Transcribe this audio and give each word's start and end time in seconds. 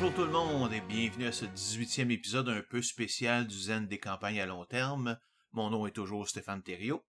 Bonjour 0.00 0.14
tout 0.14 0.24
le 0.26 0.30
monde 0.30 0.72
et 0.72 0.80
bienvenue 0.80 1.26
à 1.26 1.32
ce 1.32 1.44
18e 1.44 2.12
épisode 2.12 2.48
un 2.48 2.62
peu 2.62 2.82
spécial 2.82 3.48
du 3.48 3.58
Zen 3.58 3.88
des 3.88 3.98
campagnes 3.98 4.40
à 4.40 4.46
long 4.46 4.64
terme. 4.64 5.18
Mon 5.50 5.70
nom 5.70 5.88
est 5.88 5.90
toujours 5.90 6.28
Stéphane 6.28 6.62
Thériault. 6.62 7.04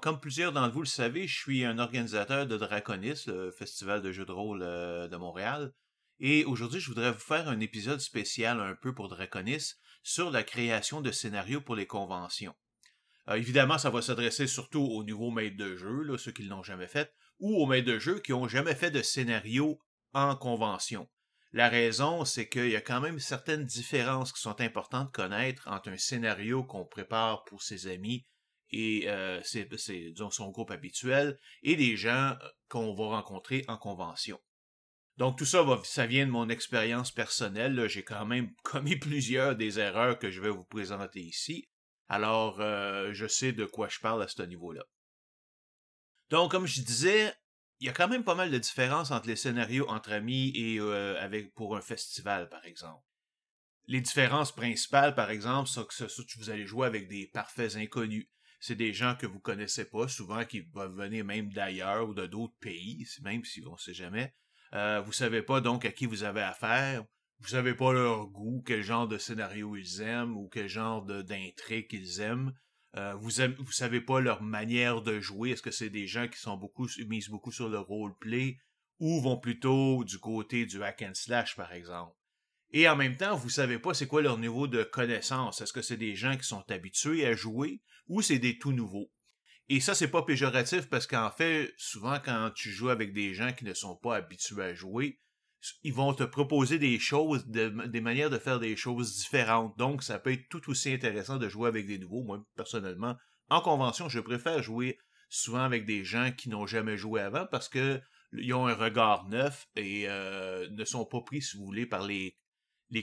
Comme 0.00 0.18
plusieurs 0.18 0.52
d'entre 0.52 0.72
vous 0.72 0.80
le 0.80 0.86
savez, 0.86 1.26
je 1.26 1.38
suis 1.38 1.66
un 1.66 1.78
organisateur 1.78 2.46
de 2.46 2.56
Draconis, 2.56 3.24
le 3.26 3.50
festival 3.50 4.00
de 4.00 4.10
jeux 4.10 4.24
de 4.24 4.32
rôle 4.32 4.62
euh, 4.62 5.06
de 5.06 5.16
Montréal. 5.18 5.74
Et 6.18 6.46
aujourd'hui, 6.46 6.80
je 6.80 6.88
voudrais 6.88 7.12
vous 7.12 7.18
faire 7.18 7.46
un 7.46 7.60
épisode 7.60 8.00
spécial 8.00 8.58
un 8.58 8.74
peu 8.74 8.94
pour 8.94 9.10
Draconis 9.10 9.74
sur 10.02 10.30
la 10.30 10.42
création 10.42 11.02
de 11.02 11.10
scénarios 11.10 11.60
pour 11.60 11.76
les 11.76 11.86
conventions. 11.86 12.54
Euh, 13.28 13.34
évidemment, 13.34 13.76
ça 13.76 13.90
va 13.90 14.00
s'adresser 14.00 14.46
surtout 14.46 14.80
aux 14.80 15.04
nouveaux 15.04 15.30
maîtres 15.30 15.58
de 15.58 15.76
jeu, 15.76 16.16
ceux 16.16 16.32
qui 16.32 16.44
ne 16.44 16.48
l'ont 16.48 16.62
jamais 16.62 16.88
fait, 16.88 17.12
ou 17.38 17.62
aux 17.62 17.66
maîtres 17.66 17.92
de 17.92 17.98
jeu 17.98 18.18
qui 18.20 18.32
n'ont 18.32 18.48
jamais 18.48 18.74
fait 18.74 18.90
de 18.90 19.02
scénario 19.02 19.78
en 20.14 20.36
convention. 20.36 21.06
La 21.52 21.68
raison, 21.68 22.24
c'est 22.24 22.48
qu'il 22.48 22.68
y 22.68 22.76
a 22.76 22.80
quand 22.80 23.00
même 23.00 23.18
certaines 23.18 23.64
différences 23.64 24.32
qui 24.32 24.40
sont 24.40 24.60
importantes 24.60 25.08
de 25.08 25.12
connaître 25.12 25.66
entre 25.68 25.88
un 25.88 25.96
scénario 25.96 26.62
qu'on 26.62 26.84
prépare 26.84 27.44
pour 27.44 27.62
ses 27.62 27.86
amis 27.86 28.26
et 28.70 29.04
euh, 29.08 29.40
son 29.42 30.50
groupe 30.50 30.70
habituel 30.70 31.38
et 31.62 31.74
des 31.76 31.96
gens 31.96 32.36
euh, 32.42 32.48
qu'on 32.68 32.92
va 32.94 33.06
rencontrer 33.16 33.64
en 33.66 33.78
convention. 33.78 34.38
Donc 35.16 35.38
tout 35.38 35.46
ça, 35.46 35.64
ça 35.84 36.06
vient 36.06 36.26
de 36.26 36.30
mon 36.30 36.50
expérience 36.50 37.10
personnelle. 37.10 37.88
J'ai 37.88 38.04
quand 38.04 38.26
même 38.26 38.54
commis 38.62 38.96
plusieurs 38.96 39.56
des 39.56 39.78
erreurs 39.80 40.18
que 40.18 40.30
je 40.30 40.40
vais 40.42 40.50
vous 40.50 40.64
présenter 40.64 41.20
ici. 41.20 41.68
Alors, 42.08 42.60
euh, 42.60 43.12
je 43.12 43.26
sais 43.26 43.52
de 43.52 43.64
quoi 43.64 43.88
je 43.88 43.98
parle 44.00 44.22
à 44.22 44.28
ce 44.28 44.42
niveau-là. 44.42 44.82
Donc, 46.30 46.50
comme 46.50 46.66
je 46.66 46.82
disais, 46.82 47.34
il 47.80 47.86
y 47.86 47.90
a 47.90 47.92
quand 47.92 48.08
même 48.08 48.24
pas 48.24 48.34
mal 48.34 48.50
de 48.50 48.58
différences 48.58 49.10
entre 49.10 49.28
les 49.28 49.36
scénarios 49.36 49.88
entre 49.88 50.12
amis 50.12 50.52
et 50.54 50.80
euh, 50.80 51.20
avec 51.20 51.54
pour 51.54 51.76
un 51.76 51.80
festival, 51.80 52.48
par 52.48 52.64
exemple. 52.64 53.04
Les 53.86 54.00
différences 54.00 54.52
principales, 54.52 55.14
par 55.14 55.30
exemple, 55.30 55.68
sont 55.68 55.84
que 55.84 56.38
vous 56.38 56.50
allez 56.50 56.66
jouer 56.66 56.86
avec 56.86 57.08
des 57.08 57.26
parfaits 57.26 57.76
inconnus. 57.76 58.28
C'est 58.60 58.74
des 58.74 58.92
gens 58.92 59.14
que 59.14 59.26
vous 59.26 59.38
connaissez 59.38 59.88
pas, 59.88 60.08
souvent 60.08 60.44
qui 60.44 60.62
peuvent 60.62 60.96
venir 60.96 61.24
même 61.24 61.52
d'ailleurs 61.52 62.08
ou 62.08 62.14
de 62.14 62.26
d'autres 62.26 62.58
pays, 62.60 63.06
même 63.22 63.44
si 63.44 63.62
on 63.66 63.76
sait 63.76 63.94
jamais. 63.94 64.34
Euh, 64.74 65.00
vous 65.00 65.12
savez 65.12 65.42
pas 65.42 65.60
donc 65.60 65.84
à 65.84 65.92
qui 65.92 66.06
vous 66.06 66.24
avez 66.24 66.42
affaire. 66.42 67.04
Vous 67.40 67.48
savez 67.48 67.72
pas 67.74 67.92
leur 67.92 68.26
goût, 68.26 68.62
quel 68.66 68.82
genre 68.82 69.06
de 69.06 69.16
scénario 69.16 69.76
ils 69.76 70.02
aiment 70.02 70.36
ou 70.36 70.48
quel 70.48 70.68
genre 70.68 71.04
d'intrigue 71.04 71.88
qu'ils 71.88 72.20
aiment. 72.20 72.52
Euh, 72.96 73.14
vous, 73.14 73.30
vous 73.58 73.72
savez 73.72 74.00
pas 74.00 74.20
leur 74.20 74.42
manière 74.42 75.02
de 75.02 75.20
jouer? 75.20 75.50
Est-ce 75.50 75.62
que 75.62 75.70
c'est 75.70 75.90
des 75.90 76.06
gens 76.06 76.28
qui 76.28 76.38
sont 76.38 76.56
beaucoup 76.56 76.88
misent 77.06 77.28
beaucoup 77.28 77.52
sur 77.52 77.68
le 77.68 77.78
roleplay 77.78 78.58
ou 78.98 79.20
vont 79.20 79.38
plutôt 79.38 80.04
du 80.04 80.18
côté 80.18 80.66
du 80.66 80.82
hack 80.82 81.02
and 81.02 81.14
slash 81.14 81.54
par 81.56 81.72
exemple? 81.72 82.16
Et 82.70 82.88
en 82.88 82.96
même 82.96 83.16
temps, 83.16 83.36
vous 83.36 83.48
savez 83.50 83.78
pas 83.78 83.94
c'est 83.94 84.06
quoi 84.06 84.22
leur 84.22 84.38
niveau 84.38 84.66
de 84.66 84.82
connaissance? 84.82 85.60
Est-ce 85.60 85.72
que 85.72 85.82
c'est 85.82 85.96
des 85.96 86.14
gens 86.14 86.36
qui 86.36 86.46
sont 86.46 86.64
habitués 86.70 87.26
à 87.26 87.34
jouer 87.34 87.82
ou 88.08 88.22
c'est 88.22 88.38
des 88.38 88.58
tout 88.58 88.72
nouveaux? 88.72 89.10
Et 89.70 89.80
ça, 89.80 89.94
c'est 89.94 90.10
pas 90.10 90.22
péjoratif 90.22 90.88
parce 90.88 91.06
qu'en 91.06 91.30
fait, 91.30 91.74
souvent 91.76 92.18
quand 92.24 92.50
tu 92.54 92.70
joues 92.70 92.88
avec 92.88 93.12
des 93.12 93.34
gens 93.34 93.52
qui 93.52 93.64
ne 93.64 93.74
sont 93.74 93.96
pas 93.96 94.16
habitués 94.16 94.64
à 94.64 94.74
jouer, 94.74 95.20
ils 95.82 95.92
vont 95.92 96.14
te 96.14 96.24
proposer 96.24 96.78
des 96.78 96.98
choses, 96.98 97.46
des 97.46 98.00
manières 98.00 98.30
de 98.30 98.38
faire 98.38 98.60
des 98.60 98.76
choses 98.76 99.16
différentes. 99.16 99.76
Donc, 99.78 100.02
ça 100.02 100.18
peut 100.18 100.32
être 100.32 100.48
tout 100.48 100.70
aussi 100.70 100.92
intéressant 100.92 101.36
de 101.36 101.48
jouer 101.48 101.68
avec 101.68 101.86
des 101.86 101.98
nouveaux. 101.98 102.22
Moi, 102.22 102.44
personnellement, 102.56 103.16
en 103.50 103.60
convention, 103.60 104.08
je 104.08 104.20
préfère 104.20 104.62
jouer 104.62 104.98
souvent 105.28 105.62
avec 105.62 105.84
des 105.84 106.04
gens 106.04 106.32
qui 106.32 106.48
n'ont 106.48 106.66
jamais 106.66 106.96
joué 106.96 107.20
avant 107.20 107.46
parce 107.50 107.68
que 107.68 108.00
ils 108.32 108.52
ont 108.52 108.66
un 108.66 108.74
regard 108.74 109.26
neuf 109.28 109.68
et 109.74 110.04
euh, 110.06 110.68
ne 110.70 110.84
sont 110.84 111.06
pas 111.06 111.22
pris, 111.22 111.40
si 111.40 111.56
vous 111.56 111.64
voulez, 111.64 111.86
par 111.86 112.06
les, 112.06 112.36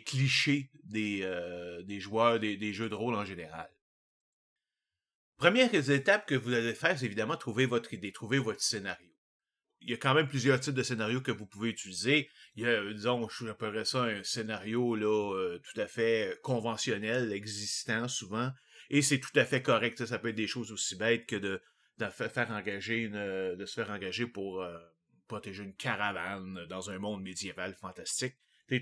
clichés 0.06 0.72
des, 0.84 1.24
euh, 1.24 2.00
joueurs 2.00 2.40
des 2.40 2.74
jeux 2.74 2.90
de 2.90 2.96
rôle 2.96 3.16
en 3.16 3.26
général. 3.26 3.70
Première 5.38 5.74
étape 5.74 6.28
que 6.28 6.36
vous 6.36 6.54
allez 6.54 6.74
faire, 6.74 6.98
c'est 6.98 7.06
évidemment 7.06 7.36
trouver 7.36 7.66
votre 7.66 7.94
idée, 7.94 8.12
trouver 8.12 8.40
votre 8.40 8.62
scénario. 8.62 9.15
Il 9.86 9.92
y 9.92 9.94
a 9.94 9.98
quand 9.98 10.16
même 10.16 10.28
plusieurs 10.28 10.60
types 10.60 10.74
de 10.74 10.82
scénarios 10.82 11.22
que 11.22 11.32
vous 11.32 11.46
pouvez 11.46 11.70
utiliser. 11.70 12.28
Il 12.56 12.64
y 12.64 12.68
a, 12.68 12.92
disons, 12.92 13.30
je 13.30 13.48
appellerais 13.48 13.86
ça 13.86 14.04
un 14.04 14.24
scénario 14.24 14.96
euh, 14.96 15.62
tout 15.64 15.80
à 15.80 15.86
fait 15.86 16.40
conventionnel, 16.42 17.32
existant 17.32 18.08
souvent, 18.08 18.52
et 18.90 19.04
c'est 19.04 19.20
tout 19.20 19.38
à 19.38 19.46
fait 19.46 19.62
correct. 19.62 20.04
Ça, 20.04 20.18
peut 20.18 20.30
être 20.30 20.36
des 20.36 20.48
choses 20.48 20.72
aussi 20.72 20.96
bêtes 20.96 21.28
que 21.28 21.36
de, 21.36 21.62
faire 22.10 22.50
engager 22.50 23.10
de 23.10 23.66
se 23.66 23.74
faire 23.76 23.92
engager 23.92 24.26
pour 24.26 24.64
euh, 24.64 24.76
protéger 25.28 25.64
une 25.64 25.76
caravane 25.76 26.66
dans 26.68 26.90
un 26.90 26.98
monde 26.98 27.22
médiéval 27.22 27.76
fantastique. 27.76 28.36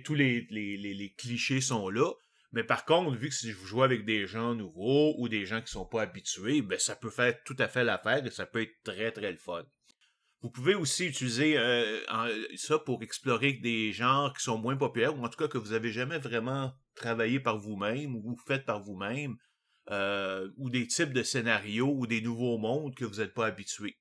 tous 0.06 0.16
les, 0.16 1.16
clichés 1.18 1.60
sont 1.60 1.90
là. 1.90 2.12
Mais 2.54 2.64
par 2.64 2.86
contre, 2.86 3.18
vu 3.18 3.30
que 3.30 3.36
si 3.36 3.52
vous 3.52 3.66
jouez 3.66 3.84
avec 3.84 4.06
des 4.06 4.26
gens 4.26 4.54
nouveaux 4.54 5.16
ou 5.18 5.28
des 5.28 5.46
gens 5.46 5.62
qui 5.62 5.72
sont 5.72 5.86
pas 5.86 6.04
habitués, 6.04 6.62
ben 6.62 6.80
ça 6.80 6.96
peut 6.96 7.10
faire 7.10 7.44
tout 7.44 7.56
à 7.60 7.68
fait 7.68 7.84
l'affaire 7.84 8.26
et 8.26 8.32
ça 8.32 8.46
peut 8.46 8.62
être 8.62 8.84
très 8.84 9.12
très 9.12 9.32
le 9.32 9.38
fun. 9.38 9.66
Vous 10.44 10.50
pouvez 10.50 10.76
aussi 10.76 11.06
utiliser 11.06 11.58
euh, 11.58 12.02
ça 12.58 12.78
pour 12.78 13.02
explorer 13.02 13.54
des 13.54 13.94
genres 13.94 14.34
qui 14.34 14.44
sont 14.44 14.58
moins 14.58 14.76
populaires 14.76 15.18
ou 15.18 15.24
en 15.24 15.30
tout 15.30 15.38
cas 15.38 15.48
que 15.48 15.58
vous 15.58 15.72
avez 15.72 15.90
jamais 15.90 16.20
vraiment 16.20 16.74
travaillé 16.96 17.40
par 17.40 17.58
vous-même 17.58 18.18
ou 18.18 18.36
fait 18.46 18.66
par 18.66 18.82
vous-même 18.82 19.38
euh, 19.90 20.52
ou 20.58 20.70
des 20.70 20.86
types 20.86 21.14
de 21.14 21.24
scénarios 21.24 21.94
ou 21.96 22.08
des 22.08 22.20
nouveaux 22.20 22.58
mondes 22.58 22.94
que 22.94 23.06
vous 23.06 23.22
n'êtes 23.22 23.34
pas 23.34 23.46
habitués. 23.46 23.98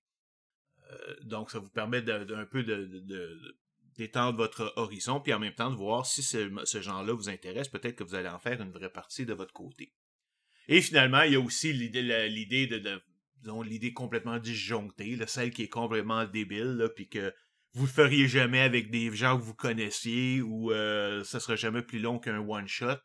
Euh, 0.91 1.14
donc 1.22 1.53
ça 1.53 1.60
vous 1.60 1.70
permet 1.70 2.03
d'un 2.03 2.44
peu 2.47 2.64
de, 2.64 3.56
d'étendre 3.97 4.36
votre 4.36 4.72
horizon, 4.74 5.20
puis 5.20 5.32
en 5.32 5.38
même 5.38 5.54
temps 5.54 5.70
de 5.70 5.76
voir 5.76 6.06
si 6.06 6.24
ce, 6.24 6.80
genre-là 6.80 7.12
vous 7.12 7.28
intéresse, 7.28 7.69
peut-être 7.69 7.94
que 7.94 8.04
vous 8.04 8.16
allez 8.16 8.28
en 8.28 8.41
faire 8.41 8.60
une 8.60 8.72
vraie 8.72 8.91
partie 8.91 9.26
de 9.26 9.32
votre 9.32 9.53
côté. 9.53 9.92
Et 10.66 10.80
finalement, 10.80 11.22
il 11.22 11.34
y 11.34 11.36
a 11.36 11.41
aussi 11.41 11.72
l'idée, 11.72 12.66
de, 12.66 12.78
disons, 12.78 13.00
l'idée 13.64 13.92
complètement 13.92 14.38
disjonctée, 14.38 15.19
celle 15.26 15.50
qui 15.50 15.62
est 15.62 15.69
complètement 15.69 16.25
débile, 16.25 16.91
puis 16.94 17.08
que 17.08 17.32
vous 17.75 17.86
le 17.86 17.91
feriez 17.91 18.28
jamais 18.28 18.60
avec 18.60 18.91
des 18.91 19.14
gens 19.14 19.38
que 19.38 19.42
vous 19.42 19.54
connaissiez 19.54 20.42
ou 20.42 20.72
euh, 20.72 21.25
ça 21.25 21.41
sera 21.41 21.56
jamais 21.56 21.82
plus 21.82 21.98
long 21.98 22.19
qu'un 22.19 22.38
one 22.38 22.69
shot. 22.69 22.98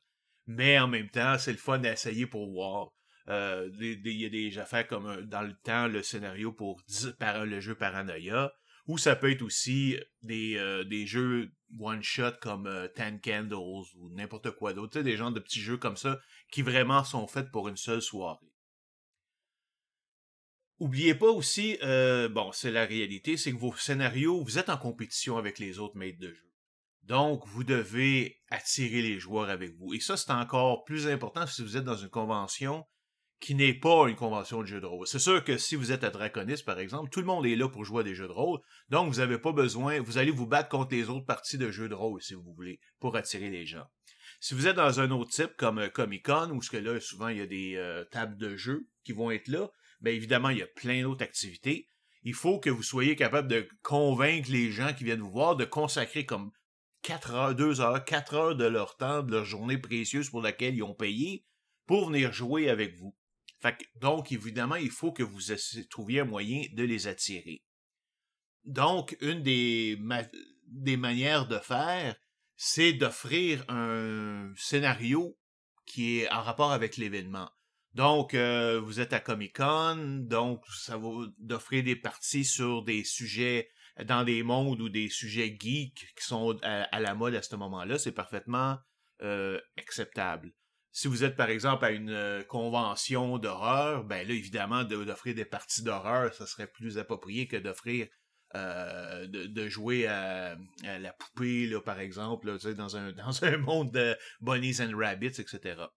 Mais 0.46 0.80
en 0.80 0.88
même 0.88 1.10
temps, 1.10 1.38
c'est 1.38 1.52
le 1.52 1.58
fun 1.58 1.80
d'essayer 1.80 2.26
pour 2.26 2.52
voir. 2.52 2.90
Euh, 3.30 3.70
il 3.80 4.08
y 4.08 4.26
a 4.26 4.30
des 4.30 4.58
affaires 4.58 4.88
comme 4.88 5.08
euh, 5.08 5.22
dans 5.22 5.42
le 5.42 5.54
temps 5.64 5.88
le 5.88 6.02
scénario 6.02 6.54
pour 6.54 6.82
le 7.22 7.60
jeu 7.60 7.76
Paranoia 7.76 8.54
ou 8.88 8.98
ça 8.98 9.16
peut 9.16 9.30
être 9.32 9.42
aussi 9.42 9.98
des, 10.22 10.56
euh, 10.58 10.84
des 10.84 11.06
jeux 11.06 11.52
one-shot 11.80 12.38
comme 12.42 12.68
euh, 12.68 12.88
Ten 12.88 13.20
Candles 13.20 13.86
ou 13.96 14.10
n'importe 14.12 14.52
quoi 14.52 14.74
d'autre. 14.74 15.02
Des 15.02 15.18
genres 15.18 15.32
de 15.32 15.42
petits 15.42 15.60
jeux 15.60 15.78
comme 15.78 15.98
ça 15.98 16.20
qui 16.52 16.62
vraiment 16.62 17.04
sont 17.04 17.28
faits 17.28 17.52
pour 17.52 17.68
une 17.68 17.76
seule 17.76 18.02
soirée. 18.02 18.48
Oubliez 20.80 21.16
pas 21.16 21.32
aussi, 21.32 21.78
euh, 21.82 22.30
bon, 22.30 22.52
c'est 22.52 22.72
la 22.72 22.86
réalité, 22.86 23.36
c'est 23.36 23.52
que 23.52 23.58
vos 23.58 23.76
scénarios, 23.76 24.44
vous 24.44 24.60
êtes 24.60 24.70
en 24.70 24.78
compétition 24.78 25.38
avec 25.38 25.58
les 25.58 25.80
autres 25.80 25.98
maîtres 25.98 26.20
de 26.20 26.32
jeu. 26.32 26.48
Donc, 27.04 27.48
vous 27.48 27.64
devez 27.64 28.38
attirer 28.52 29.02
les 29.02 29.18
joueurs 29.18 29.50
avec 29.50 29.74
vous. 29.76 29.94
Et 29.94 30.00
ça, 30.00 30.18
c'est 30.18 30.32
encore 30.32 30.84
plus 30.84 31.08
important 31.08 31.48
si 31.48 31.64
vous 31.64 31.78
êtes 31.78 31.84
dans 31.84 31.96
une 31.96 32.10
convention 32.10 32.86
qui 33.40 33.56
n'est 33.56 33.74
pas 33.74 34.08
une 34.08 34.16
convention 34.16 34.62
de 34.62 34.68
jeu 34.68 34.82
de 34.82 34.86
rôle. 34.86 35.08
C'est 35.08 35.20
sûr 35.20 35.44
que 35.44 35.58
si 35.58 35.76
vous 35.76 35.92
êtes 35.92 36.04
à 36.04 36.10
Draconis, 36.10 36.64
par 36.66 36.80
exemple, 36.80 37.10
tout 37.10 37.22
le 37.22 37.26
monde 37.26 37.46
est 37.46 37.56
là 37.56 37.70
pour 37.70 37.86
jouer 37.86 38.02
à 38.02 38.04
des 38.04 38.16
jeux 38.16 38.28
de 38.28 38.34
rôle, 38.34 38.60
donc 38.90 39.12
vous 39.12 39.20
n'avez 39.20 39.38
pas 39.38 39.52
besoin, 39.52 40.00
vous 40.02 40.18
allez 40.18 40.32
vous 40.32 40.48
battre 40.48 40.70
contre 40.70 40.96
les 40.96 41.10
autres 41.10 41.26
parties 41.26 41.58
de 41.58 41.72
jeux 41.72 41.90
de 41.90 41.94
rôle, 41.94 42.22
si 42.22 42.34
vous 42.34 42.54
voulez, 42.54 42.80
pour 43.00 43.16
attirer 43.16 43.50
les 43.50 43.66
gens. 43.66 43.86
Si 44.40 44.54
vous 44.54 44.68
êtes 44.68 44.76
dans 44.76 45.00
un 45.00 45.10
autre 45.12 45.32
type, 45.32 45.56
comme 45.58 45.80
euh, 45.80 45.90
Comic-Con, 45.90 46.52
où 46.52 46.62
ce 46.62 46.70
que 46.70 46.78
là, 46.78 47.00
souvent, 47.00 47.30
il 47.30 47.38
y 47.38 47.42
a 47.42 47.48
des 47.48 47.76
euh, 47.76 48.04
tables 48.06 48.38
de 48.38 48.56
jeux 48.56 48.88
qui 49.04 49.14
vont 49.14 49.32
être 49.32 49.48
là, 49.48 49.70
bien 50.02 50.14
évidemment, 50.14 50.50
il 50.50 50.60
y 50.60 50.64
a 50.64 50.68
plein 50.68 51.04
d'autres 51.04 51.24
activités. 51.24 51.90
Il 52.24 52.34
faut 52.34 52.60
que 52.60 52.70
vous 52.70 52.84
soyez 52.84 53.16
capable 53.16 53.48
de 53.48 53.68
convaincre 53.84 54.52
les 54.52 54.72
gens 54.72 54.94
qui 54.94 55.04
viennent 55.04 55.22
vous 55.22 55.32
voir 55.32 55.56
de 55.56 55.66
consacrer 55.66 56.26
comme 56.26 56.52
4 57.04 57.34
heures, 57.34 57.56
2 57.56 57.82
heures, 57.82 58.04
4 58.04 58.34
heures 58.34 58.56
de 58.56 58.66
leur 58.66 58.98
temps, 58.98 59.24
de 59.24 59.32
leur 59.32 59.46
journée 59.46 59.78
précieuse 59.78 60.30
pour 60.30 60.42
laquelle 60.42 60.76
ils 60.76 60.84
ont 60.84 60.96
payé, 60.96 61.46
pour 61.86 62.08
venir 62.08 62.34
jouer 62.34 62.70
avec 62.70 62.96
vous 62.96 63.16
donc, 63.96 64.32
évidemment, 64.32 64.76
il 64.76 64.92
faut 64.92 65.12
que 65.12 65.24
vous 65.24 65.40
trouviez 65.90 66.22
un 66.22 66.26
moyen 66.26 66.64
de 66.74 66.84
les 66.84 67.08
attirer. 67.08 67.64
Donc, 68.66 69.18
une 69.22 69.42
des, 69.42 70.00
des 70.68 70.98
manières 70.98 71.48
de 71.48 71.58
faire, 71.58 72.16
c'est 72.56 72.94
d'offrir 72.94 73.64
un 73.70 74.54
scénario 74.56 75.38
qui 75.86 76.20
est 76.20 76.32
en 76.32 76.42
rapport 76.42 76.72
avec 76.72 76.98
l'événement. 76.98 77.50
Donc, 77.98 78.36
euh, 78.36 78.80
vous 78.80 79.00
êtes 79.00 79.12
à 79.12 79.20
Comic 79.20 79.58
Con, 79.58 80.20
donc 80.30 80.64
ça 80.72 81.00
va 81.00 81.10
d'offrir 81.40 81.84
des 81.84 81.96
parties 81.96 82.46
sur 82.46 82.84
des 82.84 83.04
sujets 83.04 83.72
dans 84.06 84.24
des 84.24 84.44
mondes 84.44 84.80
ou 84.82 84.88
des 84.88 85.10
sujets 85.10 85.58
geeks 85.60 86.14
qui 86.16 86.24
sont 86.24 86.60
à, 86.62 87.00
la 87.00 87.16
mode 87.16 87.34
à 87.34 87.42
ce 87.42 87.56
moment-là, 87.56 87.98
c'est 87.98 88.12
parfaitement 88.12 88.78
euh, 89.24 89.60
acceptable. 89.80 90.52
Si 90.92 91.08
vous 91.08 91.24
êtes, 91.24 91.36
par 91.36 91.50
exemple, 91.50 91.86
à 91.86 91.90
une 91.90 92.12
euh, 92.12 92.44
convention 92.44 93.40
d'horreur, 93.40 94.04
ben 94.04 94.28
là, 94.28 94.34
évidemment, 94.36 94.84
d'offrir 94.84 95.34
des 95.34 95.46
parties 95.46 95.82
d'horreur, 95.82 96.32
ça 96.36 96.46
serait 96.46 96.68
plus 96.68 97.00
approprié 97.00 97.48
que 97.48 97.58
d'offrir 97.58 98.06
de, 98.54 99.68
jouer 99.70 100.06
à, 100.06 100.56
la 100.84 101.14
poupée, 101.14 101.66
là, 101.66 101.82
par 101.82 102.00
exemple, 102.00 102.46
dans, 102.76 102.96
un, 102.96 103.12
dans 103.24 103.44
un 103.44 103.58
monde 103.58 103.92
de 103.92 104.16
bunnies 104.40 104.84
and 104.84 104.96
rabbits, 104.96 105.42
etc. 105.42 105.88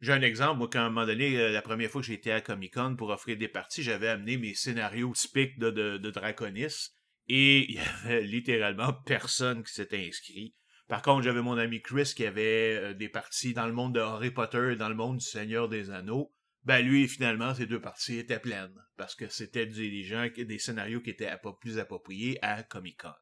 J'ai 0.00 0.12
un 0.12 0.22
exemple, 0.22 0.58
moi, 0.58 0.68
quand 0.70 0.80
à 0.80 0.82
un 0.82 0.90
moment 0.90 1.06
donné, 1.06 1.50
la 1.50 1.62
première 1.62 1.90
fois 1.90 2.02
que 2.02 2.06
j'étais 2.06 2.30
à 2.30 2.40
Comic 2.40 2.74
Con 2.74 2.96
pour 2.96 3.08
offrir 3.08 3.38
des 3.38 3.48
parties, 3.48 3.82
j'avais 3.82 4.08
amené 4.08 4.36
mes 4.36 4.54
scénarios 4.54 5.12
typiques 5.14 5.58
de, 5.58 5.70
de 5.70 6.10
Draconis 6.10 6.90
et 7.28 7.70
il 7.70 7.76
y 7.76 7.78
avait 8.04 8.22
littéralement 8.22 8.92
personne 8.92 9.62
qui 9.62 9.72
s'était 9.72 10.06
inscrit. 10.06 10.54
Par 10.88 11.02
contre, 11.02 11.22
j'avais 11.22 11.42
mon 11.42 11.58
ami 11.58 11.82
Chris 11.82 12.12
qui 12.14 12.24
avait 12.24 12.76
euh, 12.76 12.94
des 12.94 13.08
parties 13.08 13.54
dans 13.54 13.66
le 13.66 13.72
monde 13.72 13.94
de 13.94 14.00
Harry 14.00 14.30
Potter 14.30 14.72
et 14.72 14.76
dans 14.76 14.88
le 14.88 14.94
monde 14.94 15.18
du 15.18 15.24
Seigneur 15.24 15.68
des 15.68 15.90
Anneaux. 15.90 16.32
Ben 16.64 16.84
lui, 16.84 17.08
finalement, 17.08 17.54
ces 17.54 17.66
deux 17.66 17.80
parties 17.80 18.18
étaient 18.18 18.38
pleines. 18.38 18.74
Parce 18.96 19.14
que 19.14 19.28
c'était 19.28 19.66
des 19.66 20.04
gens, 20.04 20.28
des 20.36 20.58
scénarios 20.58 21.00
qui 21.00 21.10
étaient 21.10 21.32
plus 21.60 21.78
appropriés 21.78 22.38
à 22.42 22.62
Comic 22.62 23.00
Con. 23.02 23.12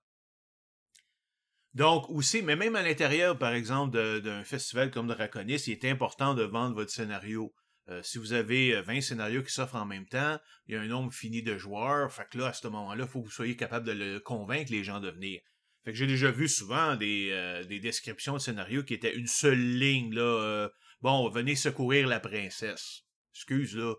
Donc 1.74 2.08
aussi, 2.08 2.40
mais 2.42 2.54
même 2.54 2.76
à 2.76 2.82
l'intérieur, 2.82 3.36
par 3.36 3.52
exemple, 3.52 4.20
d'un 4.20 4.44
festival 4.44 4.90
comme 4.90 5.08
Draconis, 5.08 5.64
il 5.66 5.72
est 5.72 5.84
important 5.86 6.34
de 6.34 6.44
vendre 6.44 6.74
votre 6.76 6.92
scénario. 6.92 7.52
Euh, 7.88 8.00
si 8.02 8.18
vous 8.18 8.32
avez 8.32 8.80
20 8.80 8.96
euh, 8.96 9.00
scénarios 9.00 9.42
qui 9.42 9.52
s'offrent 9.52 9.74
en 9.74 9.84
même 9.84 10.06
temps, 10.06 10.38
il 10.66 10.74
y 10.74 10.78
a 10.78 10.80
un 10.80 10.86
nombre 10.86 11.12
fini 11.12 11.42
de 11.42 11.58
joueurs. 11.58 12.10
Fait 12.12 12.26
que 12.30 12.38
là, 12.38 12.46
à 12.46 12.52
ce 12.52 12.66
moment-là, 12.68 13.04
il 13.04 13.10
faut 13.10 13.20
que 13.20 13.26
vous 13.26 13.32
soyez 13.32 13.56
capable 13.56 13.86
de 13.86 13.92
le 13.92 14.20
convaincre 14.20 14.70
les 14.70 14.84
gens 14.84 15.00
de 15.00 15.10
venir. 15.10 15.40
Fait 15.84 15.92
que 15.92 15.98
j'ai 15.98 16.06
déjà 16.06 16.30
vu 16.30 16.48
souvent 16.48 16.96
des, 16.96 17.28
euh, 17.32 17.64
des, 17.64 17.80
descriptions 17.80 18.34
de 18.34 18.38
scénarios 18.38 18.84
qui 18.84 18.94
étaient 18.94 19.14
une 19.14 19.26
seule 19.26 19.58
ligne, 19.58 20.14
là. 20.14 20.70
bon, 21.02 21.28
venez 21.28 21.56
secourir 21.56 22.06
la 22.06 22.20
princesse. 22.20 23.02
Excuse, 23.34 23.76
là. 23.76 23.94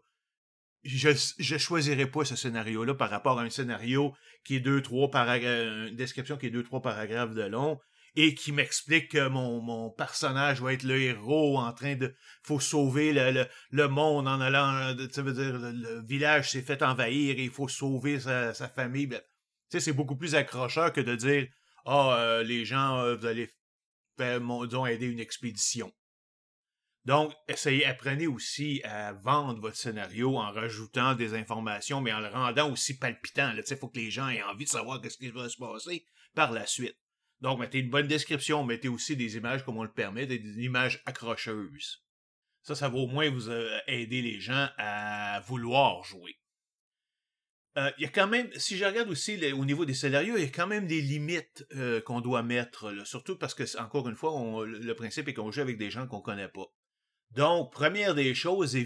Je, 0.86 1.10
je 1.40 1.58
choisirais 1.58 2.06
pas 2.06 2.26
ce 2.26 2.36
scénario-là 2.36 2.94
par 2.94 3.10
rapport 3.10 3.40
à 3.40 3.44
un 3.44 3.50
scénario 3.50 4.14
qui 4.44 4.58
est 4.58 4.60
deux, 4.60 4.82
trois 4.82 5.10
paragraphes, 5.10 5.90
une 5.90 5.96
description 5.96 6.38
qui 6.38 6.46
est 6.46 6.52
deux, 6.52 6.64
trois 6.64 6.82
paragraphes 6.82 7.34
de 7.34 7.42
long, 7.42 7.80
et 8.16 8.34
qui 8.34 8.52
m'explique 8.52 9.12
que 9.12 9.28
mon, 9.28 9.62
mon 9.62 9.90
personnage 9.90 10.62
va 10.62 10.74
être 10.74 10.84
le 10.84 11.00
héros 11.02 11.58
en 11.58 11.74
train 11.74 11.96
de 11.96 12.16
faut 12.44 12.60
sauver 12.60 13.12
le, 13.12 13.46
le, 13.72 13.88
monde 13.88 14.28
en 14.28 14.40
allant 14.40 14.96
tu 14.96 15.22
veux 15.22 15.34
dire 15.34 15.58
le, 15.58 16.06
village 16.06 16.52
s'est 16.52 16.62
fait 16.62 16.82
envahir 16.82 17.38
et 17.38 17.44
il 17.44 17.50
faut 17.50 17.68
sauver 17.68 18.20
sa, 18.20 18.54
sa 18.54 18.70
famille. 18.70 19.08
Ben, 19.08 19.20
tu 19.70 19.78
sais 19.78 19.80
c'est 19.80 19.94
beaucoup 19.94 20.16
plus 20.16 20.36
accrocheur 20.36 20.94
que 20.94 21.02
de 21.02 21.16
dire 21.16 21.48
ah 21.86 22.40
oh, 22.40 22.44
les 22.44 22.64
gens 22.64 23.00
euh, 23.00 23.16
vous 23.16 23.26
allez 23.26 23.50
faire 24.18 24.40
disons 24.40 24.86
aider 24.86 25.08
une 25.08 25.20
expédition 25.20 25.92
donc, 27.06 27.34
essayez, 27.48 27.86
apprenez 27.86 28.26
aussi 28.26 28.82
à 28.84 29.14
vendre 29.14 29.62
votre 29.62 29.78
scénario 29.78 30.38
en 30.38 30.52
rajoutant 30.52 31.14
des 31.14 31.36
informations, 31.36 32.02
mais 32.02 32.12
en 32.12 32.20
le 32.20 32.28
rendant 32.28 32.72
aussi 32.72 32.98
palpitant. 32.98 33.54
Il 33.56 33.78
faut 33.78 33.90
que 33.90 34.00
les 34.00 34.10
gens 34.10 34.28
aient 34.30 34.42
envie 34.42 34.66
de 34.66 34.70
savoir 34.70 35.00
ce 35.04 35.16
qui 35.16 35.30
va 35.30 35.48
se 35.48 35.58
passer 35.58 36.04
par 36.34 36.52
la 36.52 36.66
suite. 36.66 36.98
Donc, 37.42 37.60
mettez 37.60 37.80
une 37.80 37.92
bonne 37.92 38.08
description, 38.08 38.64
mettez 38.64 38.88
aussi 38.88 39.16
des 39.16 39.38
images 39.38 39.64
comme 39.64 39.78
on 39.78 39.84
le 39.84 39.92
permet, 39.92 40.26
des, 40.26 40.38
images 40.64 41.04
accrocheuses. 41.06 42.04
Ça, 42.64 42.74
ça 42.74 42.90
va 42.90 42.98
au 42.98 43.06
moins 43.06 43.30
vous 43.30 43.50
euh, 43.50 43.78
aider 43.86 44.24
les 44.24 44.40
gens 44.40 44.68
à 44.78 45.42
vouloir 45.46 46.04
jouer. 46.04 46.40
Euh, 47.78 47.92
il 48.00 48.04
y 48.04 48.06
a 48.08 48.10
quand 48.10 48.28
même, 48.28 48.50
si 48.56 48.78
je 48.78 48.86
regarde 48.86 49.10
aussi 49.10 49.40
au 49.52 49.66
niveau 49.66 49.86
des 49.86 49.94
scénarios, 49.94 50.38
il 50.38 50.44
y 50.44 50.48
a 50.48 50.50
quand 50.50 50.66
même 50.66 50.88
des 50.88 51.02
limites 51.02 51.68
euh, 51.76 52.02
qu'on 52.02 52.22
doit 52.22 52.42
mettre, 52.42 53.06
surtout 53.06 53.38
parce 53.38 53.54
que, 53.54 53.78
encore 53.80 54.10
une 54.10 54.16
fois, 54.16 54.34
le 54.66 54.94
principe 54.96 55.28
est 55.28 55.36
qu'on 55.36 55.52
joue 55.52 55.62
avec 55.62 55.78
des 55.78 55.92
gens 55.92 56.08
qu'on 56.08 56.22
connaît 56.22 56.48
pas. 56.48 56.74
Donc, 57.32 57.72
première 57.72 58.16
des 58.16 58.34
choses, 58.34 58.78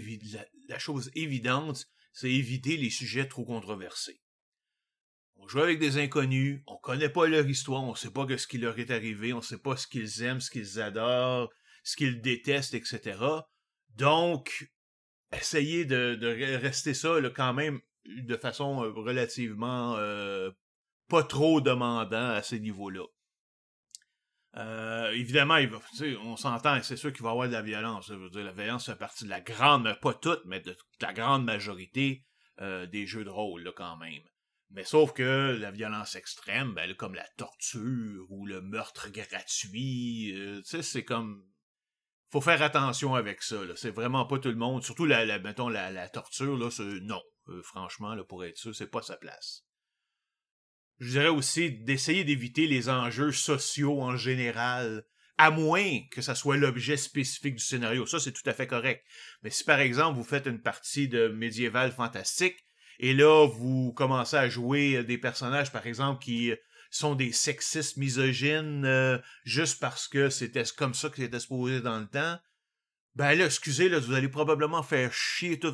la 0.68 0.78
chose 0.78 1.10
évidente, 1.14 1.86
c'est 2.12 2.30
éviter 2.30 2.76
les 2.76 2.90
sujets 2.90 3.28
trop 3.28 3.44
controversés. 3.44 4.20
On 5.36 5.48
joue 5.48 5.60
avec 5.60 5.78
des 5.78 5.98
inconnus, 5.98 6.62
on 6.66 6.76
connaît 6.76 7.08
pas 7.08 7.26
leur 7.26 7.46
histoire, 7.48 7.82
on 7.82 7.94
sait 7.94 8.10
pas 8.10 8.26
ce 8.36 8.46
qui 8.46 8.58
leur 8.58 8.78
est 8.78 8.90
arrivé, 8.90 9.32
on 9.32 9.40
sait 9.40 9.58
pas 9.58 9.76
ce 9.76 9.86
qu'ils 9.86 10.22
aiment, 10.22 10.40
ce 10.40 10.50
qu'ils 10.50 10.80
adorent, 10.80 11.50
ce 11.82 11.96
qu'ils 11.96 12.20
détestent, 12.20 12.74
etc. 12.74 13.18
Donc, 13.96 14.70
essayez 15.32 15.84
de, 15.84 16.56
rester 16.56 16.94
ça 16.94 17.16
quand 17.34 17.54
même 17.54 17.80
de 18.04 18.36
façon 18.36 18.84
euh, 18.84 18.90
relativement 18.90 19.96
euh, 19.96 20.50
pas 21.08 21.22
trop 21.22 21.60
demandant 21.60 22.30
à 22.30 22.42
ces 22.42 22.60
niveaux-là. 22.60 23.04
Euh, 24.56 25.12
évidemment, 25.12 25.58
on 26.24 26.36
s'entend, 26.36 26.82
c'est 26.82 26.96
sûr 26.96 27.12
qu'il 27.12 27.22
va 27.22 27.30
y 27.30 27.32
avoir 27.32 27.48
de 27.48 27.52
la 27.52 27.62
violence. 27.62 28.10
La 28.10 28.52
violence 28.52 28.86
fait 28.86 28.96
partie 28.96 29.24
de 29.24 29.30
la 29.30 29.40
grande, 29.40 29.96
pas 30.00 30.14
toute, 30.14 30.42
mais 30.46 30.60
de 30.60 30.76
la 31.00 31.12
grande 31.12 31.44
majorité 31.44 32.24
des 32.58 33.06
jeux 33.06 33.24
de 33.24 33.30
rôle, 33.30 33.72
quand 33.74 33.96
même. 33.96 34.20
Mais 34.70 34.84
sauf 34.84 35.12
que 35.12 35.56
la 35.60 35.72
violence 35.72 36.14
extrême, 36.14 36.74
ben, 36.74 36.94
comme 36.94 37.14
la 37.14 37.26
torture 37.36 38.26
ou 38.30 38.46
le 38.46 38.60
meurtre 38.60 39.08
gratuit, 39.10 40.32
euh, 40.36 40.62
c'est 40.64 41.04
comme... 41.04 41.44
Faut 42.30 42.40
faire 42.40 42.62
attention 42.62 43.16
avec 43.16 43.42
ça. 43.42 43.56
C'est 43.74 43.90
vraiment 43.90 44.24
pas 44.24 44.38
tout 44.38 44.50
le 44.50 44.54
monde. 44.54 44.84
Surtout, 44.84 45.06
la, 45.06 45.38
mettons, 45.40 45.68
la, 45.68 46.08
torture. 46.08 46.56
Non. 47.02 47.20
Euh, 47.48 47.60
franchement, 47.62 48.16
pour 48.28 48.44
être 48.44 48.56
sûr, 48.56 48.72
c'est 48.72 48.86
pas 48.86 49.02
sa 49.02 49.16
place. 49.16 49.64
Je 51.00 51.12
dirais 51.12 51.28
aussi 51.28 51.70
d'essayer 51.70 52.24
d'éviter 52.24 52.66
les 52.66 52.90
enjeux 52.90 53.32
sociaux 53.32 54.02
en 54.02 54.16
général, 54.16 55.02
à 55.38 55.50
moins 55.50 56.00
que 56.10 56.20
ça 56.20 56.34
soit 56.34 56.58
l'objet 56.58 56.98
spécifique 56.98 57.54
du 57.56 57.64
scénario. 57.64 58.04
Ça, 58.04 58.20
c'est 58.20 58.32
tout 58.32 58.42
à 58.44 58.52
fait 58.52 58.66
correct. 58.66 59.02
Mais 59.42 59.48
si, 59.48 59.64
par 59.64 59.80
exemple, 59.80 60.18
vous 60.18 60.24
faites 60.24 60.46
une 60.46 60.60
partie 60.60 61.08
de 61.08 61.28
médiéval 61.28 61.90
fantastique, 61.90 62.56
et 63.02 63.14
là, 63.14 63.46
vous 63.46 63.94
commencez 63.94 64.36
à 64.36 64.50
jouer 64.50 64.96
euh, 64.96 65.02
des 65.02 65.16
personnages, 65.16 65.72
par 65.72 65.86
exemple, 65.86 66.22
qui 66.22 66.50
euh, 66.50 66.56
sont 66.90 67.14
des 67.14 67.32
sexistes 67.32 67.96
misogynes 67.96 68.84
euh, 68.84 69.16
juste 69.44 69.80
parce 69.80 70.06
que 70.06 70.28
c'était 70.28 70.64
comme 70.76 70.92
ça 70.92 71.08
que 71.08 71.16
c'était 71.16 71.40
supposé 71.40 71.80
dans 71.80 71.98
le 71.98 72.08
temps. 72.08 72.38
Ben 73.14 73.34
là, 73.34 73.46
excusez, 73.46 73.88
là, 73.88 74.00
vous 74.00 74.12
allez 74.12 74.28
probablement 74.28 74.82
faire 74.82 75.14
chier 75.14 75.58
tous 75.58 75.72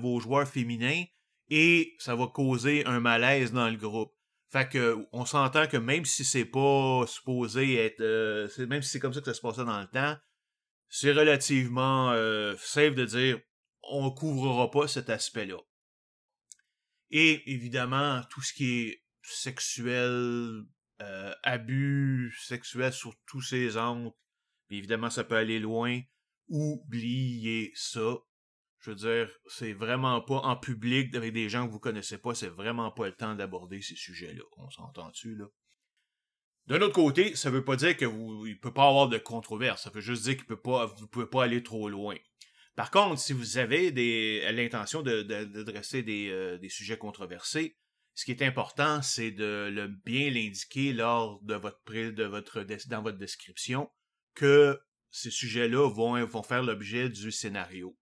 vos 0.00 0.18
joueurs 0.18 0.48
féminins 0.48 1.04
et 1.50 1.94
ça 1.98 2.14
va 2.14 2.26
causer 2.26 2.86
un 2.86 3.00
malaise 3.00 3.52
dans 3.52 3.68
le 3.68 3.76
groupe. 3.76 4.15
Fait 4.50 4.68
que 4.68 5.06
on 5.12 5.24
s'entend 5.24 5.66
que 5.66 5.76
même 5.76 6.04
si 6.04 6.24
c'est 6.24 6.44
pas 6.44 7.04
supposé 7.06 7.76
être 7.76 8.64
même 8.64 8.82
si 8.82 8.90
c'est 8.90 9.00
comme 9.00 9.12
ça 9.12 9.20
que 9.20 9.26
ça 9.26 9.34
se 9.34 9.40
passait 9.40 9.64
dans 9.64 9.80
le 9.80 9.88
temps, 9.88 10.16
c'est 10.88 11.12
relativement 11.12 12.12
safe 12.56 12.94
de 12.94 13.04
dire 13.04 13.40
on 13.82 14.10
couvrira 14.10 14.70
pas 14.70 14.88
cet 14.88 15.10
aspect-là. 15.10 15.58
Et 17.10 17.52
évidemment, 17.52 18.22
tout 18.30 18.42
ce 18.42 18.52
qui 18.52 18.80
est 18.80 19.04
sexuel, 19.22 20.64
euh, 21.00 21.34
abus 21.42 22.34
sexuel 22.40 22.92
sur 22.92 23.14
tous 23.26 23.42
ses 23.42 23.76
angles, 23.76 24.12
évidemment, 24.70 25.10
ça 25.10 25.24
peut 25.24 25.36
aller 25.36 25.60
loin. 25.60 26.00
Oubliez 26.48 27.72
ça. 27.74 28.16
Je 28.86 28.92
veux 28.92 28.96
dire, 28.96 29.28
c'est 29.48 29.72
vraiment 29.72 30.20
pas 30.20 30.36
en 30.36 30.54
public 30.54 31.12
avec 31.16 31.32
des 31.32 31.48
gens 31.48 31.66
que 31.66 31.72
vous 31.72 31.80
connaissez 31.80 32.18
pas, 32.18 32.36
c'est 32.36 32.46
vraiment 32.46 32.92
pas 32.92 33.06
le 33.06 33.12
temps 33.12 33.34
d'aborder 33.34 33.82
ces 33.82 33.96
sujets-là. 33.96 34.44
On 34.58 34.70
s'entend-tu, 34.70 35.34
là? 35.34 35.46
D'un 36.68 36.80
autre 36.80 36.94
côté, 36.94 37.34
ça 37.34 37.50
veut 37.50 37.64
pas 37.64 37.74
dire 37.74 37.96
que 37.96 38.04
vous, 38.04 38.46
il 38.46 38.60
peut 38.60 38.72
pas 38.72 38.86
avoir 38.86 39.08
de 39.08 39.18
controverse. 39.18 39.82
Ça 39.82 39.90
veut 39.90 40.00
juste 40.00 40.22
dire 40.22 40.36
qu'il 40.36 40.46
peut 40.46 40.60
pas, 40.60 40.86
vous 40.86 41.08
pouvez 41.08 41.26
pas 41.26 41.42
aller 41.42 41.64
trop 41.64 41.88
loin. 41.88 42.14
Par 42.76 42.92
contre, 42.92 43.20
si 43.20 43.32
vous 43.32 43.58
avez 43.58 43.90
l'intention 44.52 45.02
de, 45.02 45.22
dresser 45.64 46.04
euh, 46.08 46.56
des, 46.58 46.68
sujets 46.68 46.98
controversés, 46.98 47.76
ce 48.14 48.24
qui 48.24 48.30
est 48.30 48.42
important, 48.42 49.02
c'est 49.02 49.32
de 49.32 49.90
bien 50.04 50.30
l'indiquer 50.30 50.92
lors 50.92 51.42
de 51.42 51.54
votre, 51.54 51.82
de 51.92 52.88
dans 52.88 53.02
votre 53.02 53.18
description 53.18 53.90
que 54.36 54.78
ces 55.10 55.32
sujets-là 55.32 55.88
vont 55.88 56.42
faire 56.44 56.62
l'objet 56.62 57.08
du 57.08 57.32
scénario. 57.32 57.96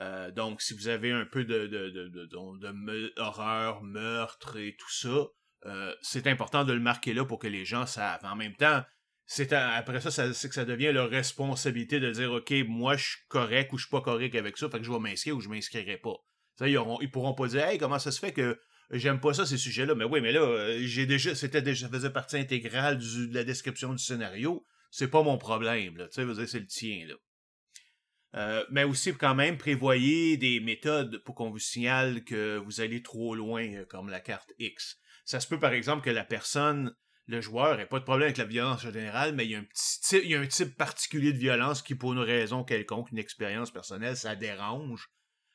Euh, 0.00 0.30
donc, 0.30 0.62
si 0.62 0.74
vous 0.74 0.88
avez 0.88 1.10
un 1.10 1.24
peu 1.24 1.44
de, 1.44 1.66
de, 1.66 1.88
de, 1.90 3.12
horreur, 3.20 3.82
meurtre 3.82 4.56
et 4.58 4.76
tout 4.76 4.90
ça, 4.90 5.26
euh, 5.66 5.94
c'est 6.02 6.26
important 6.26 6.64
de 6.64 6.72
le 6.72 6.80
marquer 6.80 7.14
là 7.14 7.24
pour 7.24 7.38
que 7.38 7.48
les 7.48 7.64
gens 7.64 7.86
savent. 7.86 8.24
En 8.24 8.36
même 8.36 8.54
temps, 8.54 8.84
c'est 9.26 9.52
après 9.52 10.00
ça, 10.00 10.32
c'est 10.32 10.48
que 10.48 10.54
ça 10.54 10.64
devient 10.64 10.92
leur 10.92 11.10
responsabilité 11.10 12.00
de 12.00 12.10
dire 12.10 12.32
OK, 12.32 12.52
moi 12.66 12.96
je 12.96 13.10
suis 13.10 13.18
correct 13.28 13.72
ou 13.72 13.76
je 13.76 13.84
suis 13.84 13.90
pas 13.90 14.00
correct 14.00 14.34
avec 14.36 14.56
ça, 14.56 14.70
fait 14.70 14.78
que 14.78 14.84
je 14.84 14.92
vais 14.92 15.00
m'inscrire 15.00 15.36
ou 15.36 15.40
je 15.40 15.48
m'inscrirai 15.48 15.96
pas. 15.98 16.14
Ça, 16.58 16.68
ils, 16.68 16.76
auront, 16.76 16.98
ils 17.00 17.10
pourront 17.10 17.34
pas 17.34 17.48
dire 17.48 17.64
Hey, 17.64 17.78
comment 17.78 17.98
ça 17.98 18.10
se 18.10 18.20
fait 18.20 18.32
que 18.32 18.58
j'aime 18.90 19.20
pas 19.20 19.34
ça, 19.34 19.46
ces 19.46 19.58
sujets-là? 19.58 19.94
Mais 19.94 20.04
oui, 20.04 20.20
mais 20.20 20.32
là, 20.32 20.40
euh, 20.40 20.78
j'ai 20.82 21.06
déjà. 21.06 21.34
C'était 21.34 21.62
déjà 21.62 21.88
faisait 21.88 22.10
partie 22.10 22.36
intégrale 22.36 22.98
de 22.98 23.34
la 23.34 23.44
description 23.44 23.92
du 23.92 24.02
scénario. 24.02 24.64
C'est 24.90 25.08
pas 25.08 25.22
mon 25.22 25.38
problème, 25.38 25.96
là. 25.98 26.08
Tu 26.08 26.24
sais, 26.24 26.46
c'est 26.46 26.60
le 26.60 26.66
tien, 26.66 27.06
là. 27.06 27.14
Euh, 28.34 28.64
mais 28.70 28.84
aussi, 28.84 29.14
quand 29.14 29.34
même, 29.34 29.56
prévoyez 29.56 30.36
des 30.36 30.60
méthodes 30.60 31.22
pour 31.24 31.34
qu'on 31.34 31.50
vous 31.50 31.58
signale 31.58 32.24
que 32.24 32.58
vous 32.58 32.80
allez 32.80 33.02
trop 33.02 33.34
loin, 33.34 33.66
euh, 33.74 33.84
comme 33.86 34.10
la 34.10 34.20
carte 34.20 34.52
X. 34.58 34.98
Ça 35.24 35.40
se 35.40 35.48
peut, 35.48 35.58
par 35.58 35.72
exemple, 35.72 36.04
que 36.04 36.10
la 36.10 36.24
personne 36.24 36.94
le 37.26 37.40
joueur 37.40 37.76
n'a 37.76 37.86
pas 37.86 37.98
de 37.98 38.04
problème 38.04 38.26
avec 38.26 38.38
la 38.38 38.44
violence 38.44 38.84
en 38.84 38.90
général, 38.90 39.34
mais 39.34 39.44
il 39.44 39.50
y, 39.50 39.54
a 39.54 39.58
un 39.58 39.64
petit 39.64 40.18
il 40.18 40.30
y 40.30 40.34
a 40.34 40.40
un 40.40 40.46
type 40.46 40.76
particulier 40.76 41.32
de 41.32 41.38
violence 41.38 41.82
qui, 41.82 41.94
pour 41.94 42.12
une 42.12 42.20
raison 42.20 42.64
quelconque, 42.64 43.10
une 43.10 43.18
expérience 43.18 43.70
personnelle, 43.70 44.16
ça 44.16 44.34
dérange. 44.34 45.10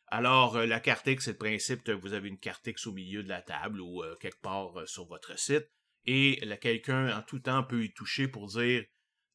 Alors, 0.07 0.57
la 0.59 0.79
carte 0.79 1.07
X, 1.07 1.25
c'est 1.25 1.31
le 1.31 1.37
principe 1.37 1.83
que 1.83 1.91
vous 1.91 2.13
avez 2.13 2.29
une 2.29 2.37
carte 2.37 2.67
X 2.67 2.85
au 2.85 2.91
milieu 2.91 3.23
de 3.23 3.29
la 3.29 3.41
table 3.41 3.81
ou 3.81 4.03
quelque 4.19 4.41
part 4.41 4.87
sur 4.87 5.07
votre 5.07 5.39
site, 5.39 5.67
et 6.05 6.39
quelqu'un 6.61 7.17
en 7.17 7.23
tout 7.23 7.39
temps 7.39 7.63
peut 7.63 7.85
y 7.85 7.93
toucher 7.93 8.27
pour 8.27 8.45
dire, 8.47 8.83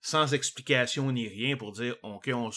sans 0.01 0.33
explication 0.33 1.11
ni 1.11 1.27
rien, 1.27 1.57
pour 1.57 1.73
dire, 1.73 1.97
OK, 2.05 2.31
on, 2.33 2.51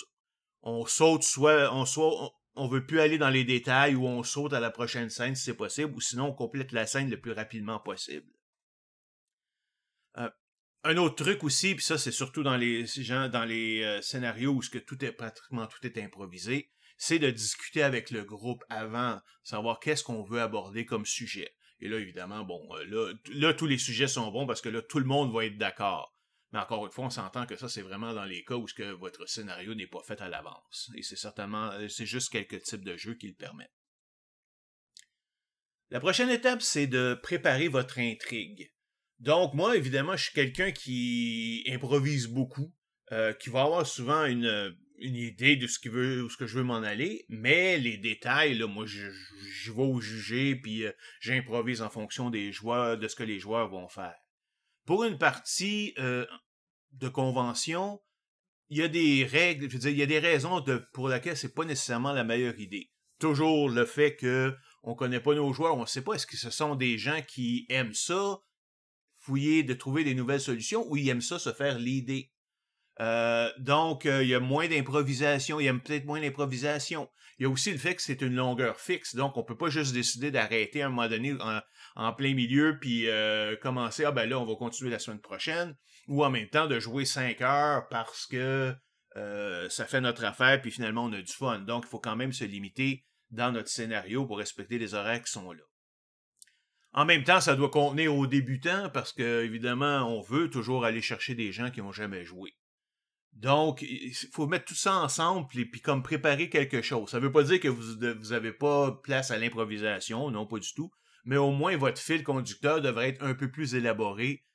on 0.63 0.86
saute 0.86 1.24
soit, 1.24 1.74
on 1.74 1.86
soit, 1.86 2.34
on, 2.56 2.68
veut 2.68 2.86
plus 2.86 3.00
aller 3.00 3.18
dans 3.18 3.30
les 3.30 3.44
détails 3.44 3.96
ou 3.96 4.06
on 4.06 4.24
saute 4.24 4.53
à 4.53 4.60
la 4.60 4.72
prochaine 4.72 5.10
scène 5.10 5.36
si 5.36 5.44
c'est 5.44 5.56
possible, 5.56 5.94
ou 5.96 6.01
sinon 6.01 6.27
on 6.27 6.34
complète 6.34 6.72
la 6.72 6.86
scène 6.86 7.10
le 7.10 7.20
plus 7.20 7.32
rapidement 7.32 7.80
possible. 7.80 8.27
Euh, 10.18 10.30
un 10.84 10.98
autre 10.98 11.24
truc 11.24 11.44
aussi, 11.44 11.75
puis 11.75 11.84
ça 11.84 11.98
c'est 11.98 12.12
surtout 12.12 12.44
dans 12.44 12.58
les 12.58 12.84
euh, 12.84 14.01
scénarios 14.01 14.51
où 14.51 14.62
ce 14.62 14.77
tout 14.77 15.03
est 15.03 15.12
pratiquement 15.12 15.68
tout 15.68 15.86
est 15.86 15.98
improvisé, 15.98 16.72
c'est 16.98 17.20
de 17.20 17.32
discuter 17.32 17.82
avec 17.82 18.12
le 18.12 18.24
groupe 18.24 18.63
avant, 18.70 19.20
savoir 19.44 19.80
qu'est-ce 19.80 20.03
qu'on 20.03 20.24
veut 20.24 20.41
aborder 20.41 20.86
comme 20.86 21.06
sujet. 21.06 21.56
Et 21.80 21.88
là, 21.89 21.98
évidemment, 21.98 22.44
bon, 22.44 22.62
euh, 22.75 22.86
là, 22.86 23.13
là, 23.34 23.53
tous 23.53 23.65
les 23.65 23.80
sujets 23.80 24.08
sont 24.08 24.30
bons 24.32 24.46
parce 24.46 24.62
que 24.62 24.70
là, 24.70 24.84
tout 24.84 25.00
le 25.00 25.06
monde 25.06 25.34
va 25.34 25.46
être 25.46 25.58
d'accord. 25.58 26.15
Mais 26.51 26.60
encore 26.60 26.86
une 26.86 26.91
fois, 26.91 27.05
on 27.05 27.10
s'entend 27.10 27.46
que 27.46 27.55
ça, 27.55 27.70
c'est 27.70 27.81
vraiment 27.81 28.13
dans 28.13 28.25
les 28.25 28.43
cas 28.43 28.55
où 28.55 28.67
ce 28.67 28.74
que 28.74 28.91
votre 28.91 29.25
scénario 29.25 29.74
n'est 29.74 29.88
pas 29.88 30.03
fait 30.03 30.20
à 30.22 30.27
l'avance. 30.27 30.91
Et 30.96 31.01
c'est 31.01 31.15
certainement, 31.15 31.72
euh, 31.72 31.88
c'est 31.88 32.05
juste 32.05 32.29
quelques 32.29 32.62
types 32.63 32.84
de 32.84 32.98
jeux 32.98 33.15
qui 33.15 33.27
le 33.27 33.36
permettent. 33.36 33.72
La 35.89 36.00
prochaine 36.00 36.29
étape, 36.29 36.62
c'est 36.62 36.88
de 36.88 37.20
préparer 37.22 37.67
votre 37.67 38.00
intrigue. 38.00 38.74
Donc, 39.20 39.53
moi, 39.53 39.77
évidemment, 39.77 40.17
je 40.17 40.24
suis 40.24 40.34
quelqu'un 40.34 40.72
qui 40.72 41.63
improvise 41.70 42.27
beaucoup, 42.27 42.74
euh, 43.12 43.34
qui 43.34 43.50
va 43.50 43.63
avoir 43.63 43.86
souvent 43.86 44.25
une, 44.25 44.75
idée 44.98 45.55
de 45.55 45.67
ce, 45.67 45.79
que 45.79 46.48
je 46.48 46.58
veux 46.58 46.63
m'en 46.63 46.81
aller, 46.81 47.25
mais 47.29 47.77
les 47.77 47.98
détails, 47.98 48.55
là, 48.55 48.67
moi, 48.67 48.86
je, 48.86 49.10
je 49.10 49.72
vais 49.72 49.84
au 49.84 50.00
juger, 50.00 50.55
puis 50.55 50.86
euh, 50.86 50.91
j'improvise 51.20 51.81
en 51.81 51.89
fonction 51.89 52.29
des 52.29 52.51
joueurs, 52.51 52.98
de 52.98 53.08
ce 53.08 53.15
que 53.15 53.24
les 53.24 53.39
joueurs 53.39 53.70
vont 53.70 53.88
faire. 53.88 54.15
Pour 54.85 55.03
une 55.03 55.17
partie 55.17 55.93
euh, 56.00 56.25
de 56.91 57.07
convention, 57.07 58.01
il 58.69 58.77
y 58.77 58.83
a 58.83 58.88
des 58.88 59.25
règles, 59.25 59.69
je 59.69 59.73
veux 59.73 59.79
dire, 59.79 59.91
il 59.91 59.97
y 59.97 60.03
a 60.03 60.07
des 60.07 60.19
raisons 60.19 60.63
pour 60.93 61.09
lesquelles 61.09 61.38
c'est 61.38 61.53
pas 61.53 61.65
nécessairement 61.65 62.13
la 62.13 62.23
meilleure 62.23 62.57
idée. 62.59 62.89
Toujours 63.19 63.69
le 63.69 63.85
fait 63.85 64.15
que 64.15 64.55
on 64.83 64.95
connaît 64.95 65.19
pas 65.19 65.35
nos 65.35 65.53
joueurs, 65.53 65.77
on 65.77 65.85
sait 65.85 66.03
pas 66.03 66.13
est-ce 66.13 66.25
que 66.25 66.38
ce 66.38 66.50
sont 66.50 66.75
des 66.75 66.97
gens 66.97 67.21
qui 67.27 67.65
aiment 67.69 67.93
ça, 67.93 68.39
fouiller, 69.19 69.63
de 69.63 69.73
trouver 69.73 70.03
des 70.03 70.15
nouvelles 70.15 70.41
solutions, 70.41 70.89
ou 70.89 70.97
ils 70.97 71.09
aiment 71.09 71.21
ça 71.21 71.38
se 71.38 71.53
faire 71.53 71.77
l'idée. 71.77 72.31
Euh, 73.00 73.51
donc, 73.59 74.05
euh, 74.05 74.23
il 74.23 74.29
y 74.29 74.35
a 74.35 74.39
moins 74.39 74.67
d'improvisation, 74.67 75.59
il 75.59 75.65
y 75.65 75.69
a 75.69 75.73
peut-être 75.73 76.05
moins 76.05 76.19
d'improvisation. 76.19 77.09
Il 77.38 77.43
y 77.43 77.45
a 77.45 77.50
aussi 77.50 77.71
le 77.71 77.77
fait 77.77 77.95
que 77.95 78.01
c'est 78.01 78.21
une 78.21 78.35
longueur 78.35 78.79
fixe, 78.79 79.15
donc 79.15 79.38
on 79.38 79.43
peut 79.43 79.57
pas 79.57 79.69
juste 79.69 79.93
décider 79.93 80.31
d'arrêter 80.31 80.81
à 80.81 80.88
un 80.88 80.89
moment 80.89 81.07
donné 81.07 81.35
plein 82.17 82.33
milieu 82.33 82.77
puis 82.79 83.10
euh, 83.10 83.55
commencer 83.57 84.05
ah 84.05 84.12
ben 84.12 84.29
là 84.29 84.39
on 84.39 84.45
va 84.45 84.55
continuer 84.55 84.89
la 84.89 85.00
semaine 85.00 85.19
prochaine 85.21 85.75
ou 86.07 86.24
en 86.24 86.29
même 86.29 86.50
temps 86.50 86.67
de 86.67 86.79
jouer 86.79 87.05
cinq 87.05 87.41
heures 87.41 87.88
parce 87.89 88.25
que 88.27 88.74
ça 89.69 89.86
fait 89.86 90.01
notre 90.01 90.24
affaire 90.24 90.62
puis 90.62 90.71
finalement 90.71 91.05
on 91.05 91.13
a 91.13 91.21
du 91.21 91.33
fun. 91.33 91.60
Donc 91.60 91.83
il 91.86 91.89
faut 91.89 92.00
quand 92.00 92.15
même 92.15 92.33
se 92.33 92.45
limiter 92.45 93.05
dans 93.29 93.51
notre 93.51 93.69
scénario 93.69 94.25
pour 94.25 94.38
respecter 94.38 94.77
les 94.77 94.93
horaires 94.93 95.21
qui 95.21 95.31
sont 95.31 95.51
là. 95.51 95.63
En 96.93 97.05
même 97.05 97.24
temps, 97.24 97.39
ça 97.39 97.55
doit 97.55 97.69
contenir 97.69 98.13
aux 98.13 98.27
débutants 98.27 98.89
parce 98.89 99.13
que 99.13 99.43
évidemment, 99.43 100.03
on 100.13 100.21
veut 100.21 100.50
toujours 100.50 100.83
aller 100.83 101.01
chercher 101.01 101.36
des 101.36 101.51
gens 101.51 101.71
qui 101.71 101.81
n'ont 101.81 101.93
jamais 101.93 102.25
joué. 102.25 102.53
Donc, 103.31 103.81
il 103.81 104.13
faut 104.33 104.45
mettre 104.45 104.65
tout 104.65 104.75
ça 104.75 104.95
ensemble 104.98 105.48
et 105.57 105.65
puis 105.65 105.79
comme 105.79 106.03
préparer 106.03 106.50
quelque 106.50 106.81
chose. 106.81 107.10
Ça 107.10 107.17
ne 107.17 107.24
veut 107.24 107.31
pas 107.31 107.43
dire 107.43 107.62
que 107.62 107.69
vous 107.69 108.29
n'avez 108.29 108.51
pas 108.51 108.91
place 109.03 109.31
à 109.31 109.38
l'improvisation, 109.38 110.29
non, 110.31 110.45
pas 110.45 110.60
du 110.60 110.74
tout. 110.74 110.91
Mais 111.24 111.38
au 111.38 111.51
moins, 111.51 111.78
votre 111.78 112.01
fil 112.01 112.24
conducteur 112.24 112.82
devrait 112.82 113.10
être 113.10 113.24
un 113.24 113.36
peu 113.36 113.50
plus 113.51 113.75
élaboré 113.75 114.46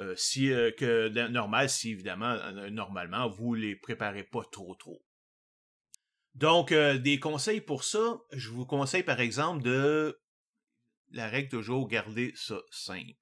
euh, 0.00 0.14
si, 0.16 0.52
euh, 0.52 0.70
que 0.70 1.08
normal, 1.28 1.68
si 1.68 1.90
évidemment, 1.90 2.30
euh, 2.30 2.70
normalement, 2.70 3.28
vous 3.28 3.54
les 3.54 3.74
préparez 3.74 4.22
pas 4.24 4.44
trop 4.50 4.74
trop. 4.74 5.02
Donc, 6.34 6.72
des 6.72 7.18
conseils 7.18 7.60
pour 7.60 7.82
ça, 7.82 8.20
je 8.32 8.50
vous 8.50 8.64
conseille 8.64 9.02
par 9.02 9.18
exemple 9.18 9.64
de 9.64 10.20
la 11.10 11.28
règle 11.28 11.48
toujours 11.48 11.88
garder 11.88 12.32
ça 12.36 12.60
simple. 12.70 13.16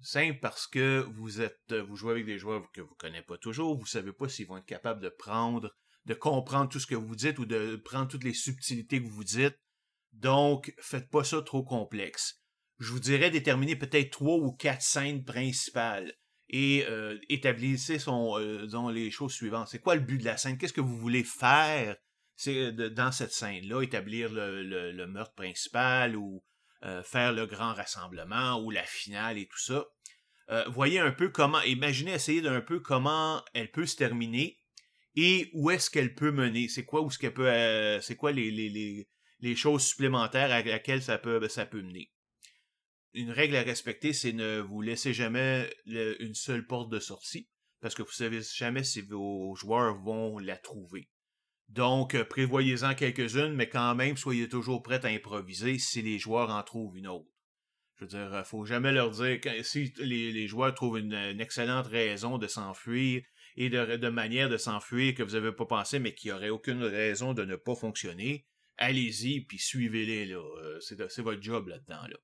Simple 0.00 0.38
parce 0.40 0.66
que 0.66 1.06
vous 1.14 1.42
êtes, 1.42 1.74
vous 1.74 1.94
jouez 1.94 2.12
avec 2.12 2.24
des 2.24 2.38
joueurs 2.38 2.70
que 2.72 2.80
vous 2.80 2.94
connaissez 2.94 3.24
pas 3.24 3.36
toujours, 3.36 3.76
vous 3.76 3.84
savez 3.84 4.12
pas 4.14 4.30
s'ils 4.30 4.46
vont 4.46 4.56
être 4.56 4.64
capables 4.64 5.02
de 5.02 5.10
prendre, 5.10 5.76
de 6.06 6.14
comprendre 6.14 6.70
tout 6.70 6.80
ce 6.80 6.86
que 6.86 6.94
vous 6.94 7.14
dites 7.14 7.38
ou 7.38 7.44
de 7.44 7.76
prendre 7.76 8.08
toutes 8.08 8.24
les 8.24 8.32
subtilités 8.32 9.02
que 9.02 9.08
vous 9.08 9.24
dites. 9.24 9.58
Donc, 10.12 10.74
faites 10.78 11.10
pas 11.10 11.24
ça 11.24 11.42
trop 11.42 11.62
complexe. 11.62 12.42
Je 12.78 12.90
vous 12.90 13.00
dirais 13.00 13.30
déterminer 13.30 13.76
peut-être 13.76 14.10
trois 14.10 14.36
ou 14.36 14.52
quatre 14.52 14.82
scènes 14.82 15.24
principales 15.24 16.12
et 16.48 16.84
euh, 16.88 17.18
établissez 17.28 17.98
son, 17.98 18.38
euh, 18.38 18.92
les 18.92 19.10
choses 19.10 19.32
suivantes. 19.32 19.68
C'est 19.68 19.78
quoi 19.78 19.94
le 19.94 20.00
but 20.00 20.18
de 20.18 20.24
la 20.24 20.36
scène? 20.36 20.58
Qu'est-ce 20.58 20.72
que 20.72 20.80
vous 20.80 20.98
voulez 20.98 21.24
faire 21.24 21.96
dans 22.44 23.12
cette 23.12 23.32
scène-là? 23.32 23.82
Établir 23.82 24.30
le 24.32 25.06
meurtre 25.06 25.34
principal 25.34 26.16
ou 26.16 26.44
euh, 26.84 27.02
faire 27.02 27.32
le 27.32 27.46
grand 27.46 27.72
rassemblement 27.72 28.60
ou 28.60 28.70
la 28.70 28.82
finale 28.82 29.38
et 29.38 29.46
tout 29.46 29.60
ça. 29.60 29.86
Voyez 30.66 30.98
un 30.98 31.12
peu 31.12 31.30
comment, 31.30 31.62
imaginez, 31.62 32.12
essayez 32.12 32.42
d'un 32.42 32.60
peu 32.60 32.80
comment 32.80 33.42
elle 33.54 33.70
peut 33.70 33.86
se 33.86 33.96
terminer 33.96 34.60
et 35.14 35.48
où 35.54 35.70
est-ce 35.70 35.88
qu'elle 35.88 36.14
peut 36.14 36.30
mener? 36.30 36.68
C'est 36.68 36.84
quoi, 36.84 37.00
où 37.00 37.10
ce 37.10 37.18
qu'elle 37.18 38.02
c'est 38.02 38.16
quoi 38.16 38.32
les, 38.32 39.08
choses 39.56 39.84
supplémentaires 39.84 40.50
à 40.50 40.62
laquelle 40.62 41.02
ça 41.02 41.18
peut, 41.18 41.46
ça 41.48 41.68
mener. 41.72 42.12
Une 43.14 43.30
règle 43.30 43.56
à 43.56 43.62
respecter, 43.62 44.12
c'est 44.12 44.32
ne 44.32 44.60
vous 44.60 44.80
laissez 44.80 45.12
jamais 45.12 45.70
une 45.86 46.34
seule 46.34 46.66
porte 46.66 46.90
de 46.90 46.98
sortie 46.98 47.48
parce 47.82 47.96
que 47.96 48.02
vous 48.02 48.12
savez 48.12 48.40
jamais 48.54 48.84
si 48.84 49.02
vos 49.02 49.54
joueurs 49.56 50.00
vont 50.00 50.38
la 50.38 50.56
trouver. 50.56 51.10
Donc, 51.68 52.14
euh, 52.14 52.24
prévoyez-en 52.24 52.94
quelques-unes, 52.94 53.54
mais 53.54 53.68
quand 53.68 53.94
même, 53.94 54.16
soyez 54.16 54.48
toujours 54.48 54.82
prêts 54.82 55.04
à 55.04 55.08
improviser 55.08 55.78
si 55.78 56.00
les 56.00 56.18
joueurs 56.18 56.50
en 56.50 56.62
trouvent 56.62 56.96
une 56.96 57.08
autre. 57.08 57.28
Je 57.96 58.04
veux 58.04 58.08
dire, 58.08 58.34
euh, 58.34 58.44
faut 58.44 58.64
jamais 58.64 58.92
leur 58.92 59.10
dire 59.10 59.40
que 59.40 59.62
si 59.62 59.92
les, 59.98 60.46
joueurs 60.46 60.74
trouvent 60.74 60.98
une, 60.98 61.40
excellente 61.40 61.86
raison 61.86 62.38
de 62.38 62.46
s'enfuir 62.46 63.22
et 63.56 63.68
de, 63.68 64.08
manière 64.08 64.48
de 64.48 64.56
s'enfuir 64.56 65.14
que 65.14 65.22
vous 65.22 65.32
n'avez 65.32 65.52
pas 65.52 65.66
pensé, 65.66 65.98
mais 65.98 66.14
qui 66.14 66.30
aurait 66.30 66.50
aucune 66.50 66.84
raison 66.84 67.34
de 67.34 67.44
ne 67.44 67.56
pas 67.56 67.74
fonctionner, 67.74 68.46
allez-y 68.76 69.42
puis 69.42 69.58
suivez-les. 69.58 70.32
Euh, 70.32 70.78
c'est 70.80 71.22
votre 71.22 71.42
job 71.42 71.68
là-dedans 71.68 72.06
là. 72.08 72.16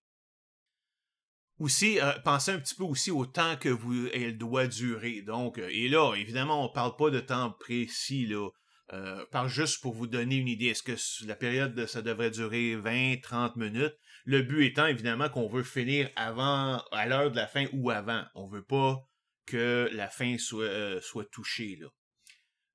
Aussi, 1.59 1.99
pensez 2.25 2.53
un 2.53 2.61
petit 2.61 2.77
peu 2.77 2.85
aussi 2.85 3.11
au 3.11 3.27
temps 3.27 3.57
que 3.57 3.69
vous 3.69 4.07
elle 4.15 4.39
doit 4.39 4.69
durer. 4.69 5.23
Donc, 5.23 5.59
et 5.59 5.89
là, 5.89 6.15
évidemment, 6.15 6.65
on 6.65 6.73
parle 6.73 6.95
pas 6.95 7.11
de 7.11 7.19
temps 7.19 7.51
précis 7.51 8.27
là. 8.27 8.49
Euh, 8.93 9.25
juste 9.49 9.83
pour 9.83 9.93
vous 9.93 10.07
donner 10.07 10.37
une 10.37 10.49
idée, 10.49 10.67
est-ce 10.67 10.83
que 10.83 11.27
la 11.27 11.37
période, 11.37 11.87
ça 11.87 12.03
devrait 12.03 12.31
durer 12.31 12.77
20, 12.77 13.21
30 13.21 13.57
minutes? 13.57 13.95
Le 14.25 14.43
but 14.43 14.65
étant 14.65 14.87
évidemment 14.87 15.29
qu'on 15.29 15.49
veut 15.49 15.63
finir 15.63 16.11
avant, 16.17 16.83
à 16.93 17.07
l'heure 17.07 17.31
de 17.31 17.37
la 17.37 17.47
fin 17.47 17.67
ou 17.73 17.91
avant. 17.91 18.25
On 18.35 18.47
veut 18.47 18.65
pas 18.65 18.99
que 19.47 19.89
la 19.93 20.09
fin 20.09 20.39
soit, 20.39 20.65
euh, 20.65 21.01
soit 21.01 21.31
touchée, 21.31 21.77
là. 21.81 21.89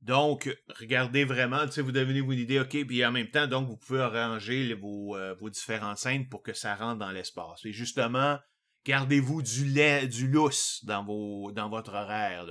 Donc, 0.03 0.53
regardez 0.79 1.23
vraiment, 1.23 1.65
vous 1.77 1.91
devenez 1.93 2.19
une 2.19 2.31
idée, 2.33 2.59
ok, 2.59 2.85
puis 2.85 3.05
en 3.05 3.11
même 3.11 3.29
temps, 3.29 3.47
donc, 3.47 3.67
vous 3.67 3.77
pouvez 3.77 4.01
arranger 4.01 4.73
vos, 4.73 5.15
euh, 5.15 5.33
vos 5.35 5.49
différentes 5.49 5.97
scènes 5.97 6.27
pour 6.27 6.43
que 6.43 6.53
ça 6.53 6.75
rentre 6.75 6.99
dans 6.99 7.11
l'espace. 7.11 7.63
Et 7.63 7.71
justement, 7.71 8.37
gardez-vous 8.85 9.41
du 9.41 9.65
lait, 9.65 10.07
du 10.07 10.27
lousse 10.27 10.83
dans 10.83 11.05
votre 11.05 11.93
horaire. 11.93 12.45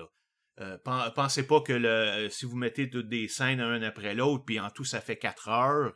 Euh, 0.61 0.79
pensez 1.15 1.47
pas 1.47 1.61
que 1.61 1.73
le, 1.73 2.29
si 2.31 2.47
vous 2.47 2.57
mettez 2.57 2.89
toutes 2.89 3.09
des 3.09 3.29
scènes 3.29 3.61
un 3.61 3.83
après 3.83 4.15
l'autre, 4.15 4.45
puis 4.45 4.59
en 4.59 4.71
tout 4.71 4.85
ça 4.85 5.01
fait 5.01 5.17
quatre 5.17 5.49
heures, 5.49 5.93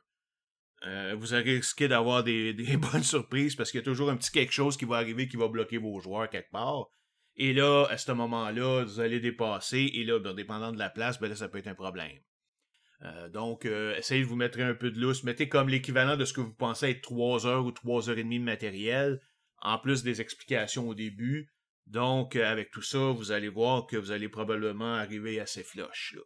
euh, 0.84 1.14
vous 1.18 1.34
risqué 1.34 1.88
d'avoir 1.88 2.22
des, 2.24 2.54
bonnes 2.76 3.02
surprises 3.02 3.56
parce 3.56 3.70
qu'il 3.70 3.80
y 3.80 3.82
a 3.82 3.84
toujours 3.84 4.10
un 4.10 4.16
petit 4.16 4.30
quelque 4.30 4.52
chose 4.52 4.76
qui 4.76 4.84
va 4.84 4.96
arriver 4.96 5.26
qui 5.26 5.36
va 5.36 5.48
bloquer 5.48 5.78
vos 5.78 6.00
joueurs 6.00 6.28
quelque 6.28 6.50
part. 6.50 6.88
Et 7.36 7.52
là, 7.52 7.86
à 7.90 7.98
ce 7.98 8.12
moment-là, 8.12 8.84
vous 8.84 9.00
allez 9.00 9.20
dépasser, 9.20 9.90
et 9.94 10.04
là, 10.04 10.18
ben, 10.18 10.34
dépendant 10.34 10.72
de 10.72 10.78
la 10.78 10.90
place, 10.90 11.20
ben 11.20 11.28
là, 11.28 11.36
ça 11.36 11.48
peut 11.48 11.58
être 11.58 11.66
un 11.66 11.74
problème. 11.74 12.18
Euh, 13.02 13.28
donc, 13.28 13.66
essayez 13.66 14.22
de 14.22 14.26
vous 14.26 14.36
mettre 14.36 14.58
un 14.60 14.74
peu 14.74 14.90
de 14.90 14.98
lousse. 14.98 15.22
Mettez 15.22 15.48
comme 15.48 15.68
l'équivalent 15.68 16.16
de 16.16 16.24
ce 16.24 16.32
que 16.32 16.40
vous 16.40 16.54
pensez 16.54 16.90
être 16.90 17.02
trois 17.02 17.46
heures 17.46 17.66
ou 17.66 17.72
trois 17.72 18.08
heures 18.08 18.18
et 18.18 18.24
demie 18.24 18.38
de 18.38 18.44
matériel, 18.44 19.20
en 19.60 19.78
plus 19.78 20.02
des 20.02 20.20
explications 20.20 20.88
au 20.88 20.94
début. 20.94 21.50
Donc, 21.86 22.34
euh, 22.34 22.44
avec 22.44 22.70
tout 22.70 22.82
ça, 22.82 22.98
vous 22.98 23.32
allez 23.32 23.48
voir 23.48 23.86
que 23.86 23.96
vous 23.96 24.10
allez 24.10 24.28
probablement 24.28 24.94
arriver 24.94 25.40
assez 25.40 25.62
flush. 25.62 26.16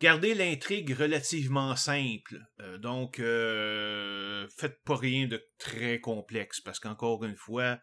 Gardez 0.00 0.34
l'intrigue 0.34 0.92
relativement 0.92 1.76
simple. 1.76 2.40
Euh, 2.60 2.78
donc, 2.78 3.20
euh, 3.20 4.48
faites 4.56 4.82
pas 4.82 4.96
rien 4.96 5.28
de 5.28 5.44
très 5.58 6.00
complexe, 6.00 6.60
parce 6.60 6.80
qu'encore 6.80 7.24
une 7.24 7.36
fois, 7.36 7.78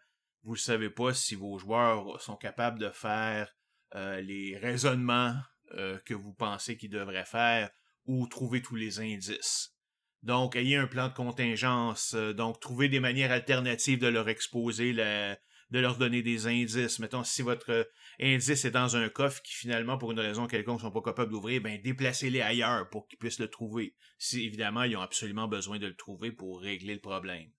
vous 0.48 0.54
ne 0.54 0.58
savez 0.58 0.90
pas 0.90 1.14
si 1.14 1.34
vos 1.34 1.58
joueurs 1.58 2.20
sont 2.20 2.36
capables 2.36 2.78
de 2.78 2.90
faire 2.90 3.54
les 3.94 4.56
raisonnements 4.56 5.34
que 6.04 6.14
vous 6.14 6.32
pensez 6.32 6.76
qu'ils 6.76 6.90
devraient 6.90 7.24
faire 7.24 7.70
ou 8.06 8.26
trouver 8.26 8.62
tous 8.62 8.74
les 8.74 8.98
indices. 8.98 9.78
Donc, 10.22 10.56
ayez 10.56 10.76
un 10.76 10.86
plan 10.86 11.08
de 11.08 11.14
contingence, 11.14 12.14
euh, 12.14 12.32
donc 12.32 12.58
trouvez 12.58 12.88
des 12.88 12.98
manières 12.98 13.30
alternatives 13.30 14.00
de 14.00 14.08
leur 14.08 14.28
exposer, 14.28 14.92
de 14.92 15.78
leur 15.78 15.96
donner 15.96 16.22
des 16.22 16.48
indices. 16.48 16.98
Mettons, 16.98 17.22
si 17.22 17.42
votre 17.42 17.88
indice 18.20 18.64
est 18.64 18.72
dans 18.72 18.96
un 18.96 19.08
coffre 19.08 19.40
qui 19.42 19.54
finalement, 19.54 19.96
pour 19.96 20.10
une 20.10 20.18
raison 20.18 20.48
quelconque, 20.48 20.80
sont 20.80 20.90
pas 20.90 21.02
capables 21.02 21.30
d'ouvrir, 21.30 21.60
ben 21.62 21.80
déplacez-les 21.80 22.40
ailleurs 22.40 22.88
pour 22.90 23.06
qu'ils 23.06 23.18
puissent 23.18 23.38
le 23.38 23.48
trouver. 23.48 23.94
Si 24.18 24.44
évidemment, 24.44 24.82
ils 24.82 24.96
ont 24.96 25.02
absolument 25.02 25.46
besoin 25.46 25.78
de 25.78 25.86
le 25.86 25.94
trouver 25.94 26.32
pour 26.32 26.60
régler 26.60 26.94
le 26.94 27.00
problème. 27.00 27.50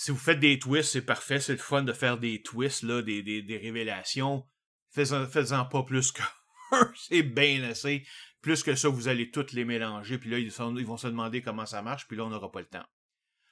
Si 0.00 0.12
vous 0.12 0.16
faites 0.16 0.38
des 0.38 0.60
twists, 0.60 0.92
c'est 0.92 1.04
parfait, 1.04 1.40
c'est 1.40 1.54
le 1.54 1.58
fun 1.58 1.82
de 1.82 1.92
faire 1.92 2.18
des 2.18 2.40
twists, 2.40 2.84
là, 2.84 3.02
des, 3.02 3.20
des, 3.20 3.58
révélations. 3.58 4.46
Faites-en 4.92 5.64
pas 5.64 5.82
plus 5.82 6.12
que 6.12 6.22
c'est 6.94 7.24
bien 7.24 7.64
assez. 7.64 8.06
Plus 8.40 8.62
que 8.62 8.76
ça, 8.76 8.88
vous 8.88 9.08
allez 9.08 9.32
toutes 9.32 9.50
les 9.50 9.64
mélanger, 9.64 10.18
puis 10.18 10.30
là, 10.30 10.38
ils, 10.38 10.52
vont 10.86 10.96
se 10.96 11.08
demander 11.08 11.42
comment 11.42 11.66
ça 11.66 11.82
marche, 11.82 12.06
puis 12.06 12.16
là, 12.16 12.26
on 12.26 12.28
n'aura 12.28 12.52
pas 12.52 12.60
le 12.60 12.68
temps. 12.68 12.86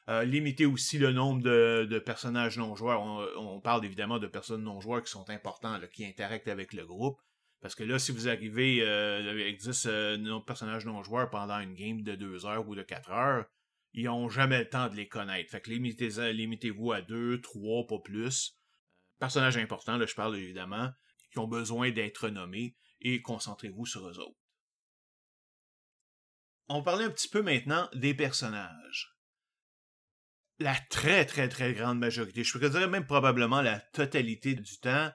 Euh, 0.09 0.23
limitez 0.23 0.67
aussi 0.67 0.99
le 0.99 1.11
nombre 1.11 1.43
de, 1.43 1.99
personnages 1.99 2.59
non 2.59 2.77
joueurs. 2.77 3.03
On, 3.03 3.61
parle 3.61 3.85
évidemment 3.85 4.21
de 4.21 4.29
personnes 4.29 4.63
non 4.63 4.81
joueurs 4.81 5.03
qui 5.03 5.11
sont 5.11 5.29
importants, 5.29 5.81
qui 5.93 6.07
interactent 6.07 6.47
avec 6.47 6.73
le 6.75 6.87
groupe. 6.87 7.21
Parce 7.61 7.75
que 7.75 7.83
là, 7.83 7.99
si 7.99 8.13
vous 8.13 8.29
arrivez 8.29 8.83
euh, 8.83 9.33
avec 9.33 9.59
10 9.59 9.87
euh, 9.87 10.41
personnages 10.47 10.87
non 10.87 11.03
joueurs 11.03 11.29
pendant 11.29 11.59
une 11.59 11.75
game 11.75 12.03
de 12.03 12.15
2 12.15 12.47
heures 12.47 12.69
ou 12.69 12.77
de 12.77 12.83
4 12.83 13.11
heures, 13.11 13.47
ils 13.97 14.05
n'ont 14.05 14.29
jamais 14.29 14.59
le 14.59 14.69
temps 14.69 14.89
de 14.89 14.95
les 14.95 15.09
connaître. 15.09 15.51
Fait 15.51 15.61
que 15.61 15.71
limitez-vous 15.71 16.93
à 16.93 17.01
2, 17.01 17.41
3, 17.41 17.87
pas 17.87 17.99
plus. 17.99 18.61
Personnages 19.19 19.57
importants, 19.57 19.97
là, 19.97 20.05
je 20.05 20.15
parle 20.15 20.37
évidemment, 20.37 20.93
qui 21.33 21.39
ont 21.39 21.49
besoin 21.49 21.91
d'être 21.91 22.29
nommés, 22.29 22.77
et 23.01 23.23
concentrez-vous 23.23 23.87
sur 23.87 24.07
eux 24.07 24.19
autres. 24.19 24.39
On 26.69 26.83
parler 26.83 27.07
un 27.07 27.11
petit 27.11 27.29
peu 27.29 27.41
maintenant 27.41 27.89
des 27.95 28.13
personnages. 28.13 29.17
La 30.59 30.75
très 30.91 31.25
très 31.25 31.49
très 31.49 31.73
grande 31.73 31.99
majorité, 31.99 32.45
je 32.45 32.53
pourrais 32.53 32.71
dire 32.71 32.91
même 32.91 33.07
probablement 33.07 33.63
la 33.63 33.81
totalité 33.81 34.55
du 34.55 34.79
temps, 34.79 35.11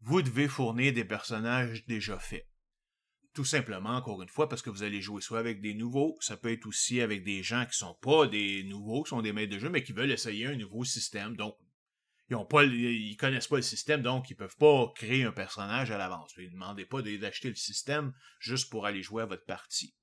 vous 0.00 0.22
devez 0.22 0.48
fournir 0.48 0.92
des 0.94 1.04
personnages 1.04 1.84
déjà 1.86 2.18
faits. 2.18 2.46
Tout 3.36 3.44
simplement, 3.44 3.90
encore 3.90 4.22
une 4.22 4.30
fois, 4.30 4.48
parce 4.48 4.62
que 4.62 4.70
vous 4.70 4.82
allez 4.82 5.02
jouer 5.02 5.20
soit 5.20 5.38
avec 5.38 5.60
des 5.60 5.74
nouveaux, 5.74 6.16
ça 6.20 6.38
peut 6.38 6.50
être 6.50 6.64
aussi 6.64 7.02
avec 7.02 7.22
des 7.22 7.42
gens 7.42 7.66
qui 7.66 7.76
sont 7.76 7.92
pas 8.00 8.26
des 8.26 8.64
nouveaux, 8.64 9.02
qui 9.02 9.10
sont 9.10 9.20
des 9.20 9.34
maîtres 9.34 9.52
de 9.52 9.58
jeu, 9.58 9.68
mais 9.68 9.82
qui 9.82 9.92
veulent 9.92 10.10
essayer 10.10 10.46
un 10.46 10.56
nouveau 10.56 10.84
système. 10.84 11.36
Donc, 11.36 11.54
ils 12.30 12.34
ont 12.34 12.46
pas, 12.46 12.64
ils 12.64 13.14
connaissent 13.18 13.48
pas 13.48 13.56
le 13.56 13.62
système, 13.62 14.00
donc 14.00 14.30
ils 14.30 14.36
peuvent 14.36 14.56
pas 14.56 14.90
créer 14.96 15.24
un 15.24 15.32
personnage 15.32 15.90
à 15.90 15.98
l'avance. 15.98 16.34
Ne 16.38 16.48
demandez 16.48 16.86
pas 16.86 17.02
d'acheter 17.02 17.50
le 17.50 17.56
système 17.56 18.14
juste 18.40 18.70
pour 18.70 18.86
aller 18.86 19.02
jouer 19.02 19.24
à 19.24 19.26
votre 19.26 19.44
partie. 19.44 19.94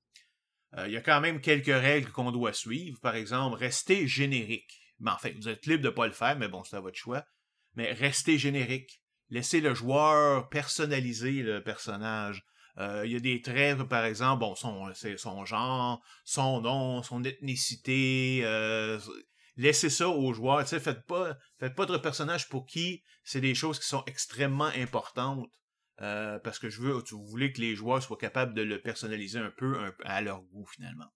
Euh, 0.78 0.86
il 0.86 0.92
y 0.92 0.96
a 0.96 1.02
quand 1.02 1.20
même 1.20 1.40
quelques 1.40 1.66
règles 1.66 2.12
qu'on 2.12 2.30
doit 2.30 2.52
suivre. 2.52 3.00
Par 3.00 3.16
exemple, 3.16 3.58
restez 3.58 4.06
générique. 4.06 4.80
Mais 5.00 5.10
enfin, 5.10 5.30
vous 5.34 5.48
êtes 5.48 5.66
libre 5.66 5.82
de 5.82 5.90
pas 5.90 6.06
le 6.06 6.12
faire, 6.12 6.38
mais 6.38 6.46
bon, 6.46 6.62
c'est 6.62 6.76
à 6.76 6.80
votre 6.80 6.96
choix. 6.96 7.26
Mais 7.74 7.92
restez 7.94 8.38
générique. 8.38 9.02
Laissez 9.28 9.60
le 9.60 9.74
joueur 9.74 10.48
personnaliser 10.50 11.42
le 11.42 11.64
personnage. 11.64 12.44
Euh, 12.78 13.02
il 13.06 13.12
y 13.12 13.16
a 13.16 13.20
des 13.20 13.40
traits, 13.40 13.82
par 13.84 14.04
exemple, 14.04 14.40
bon, 14.40 14.54
son, 14.54 14.92
son 15.16 15.44
genre, 15.44 16.02
son 16.24 16.60
nom, 16.60 17.02
son 17.02 17.22
ethnicité. 17.22 18.40
Euh, 18.44 18.98
laissez 19.56 19.90
ça 19.90 20.08
aux 20.08 20.32
joueurs. 20.32 20.66
faites 20.66 21.06
pas, 21.06 21.36
faites 21.58 21.74
pas 21.74 21.86
de 21.86 21.96
personnage 21.96 22.48
pour 22.48 22.66
qui 22.66 23.02
c'est 23.22 23.40
des 23.40 23.54
choses 23.54 23.78
qui 23.78 23.86
sont 23.86 24.04
extrêmement 24.06 24.70
importantes. 24.76 25.48
Euh, 26.00 26.40
parce 26.40 26.58
que 26.58 26.68
je 26.68 26.80
veux, 26.80 26.92
vous 27.12 27.26
voulez 27.26 27.52
que 27.52 27.60
les 27.60 27.76
joueurs 27.76 28.02
soient 28.02 28.18
capables 28.18 28.52
de 28.52 28.62
le 28.62 28.80
personnaliser 28.80 29.38
un 29.38 29.52
peu 29.56 29.92
à 30.04 30.20
leur 30.22 30.42
goût 30.42 30.66
finalement. 30.66 31.12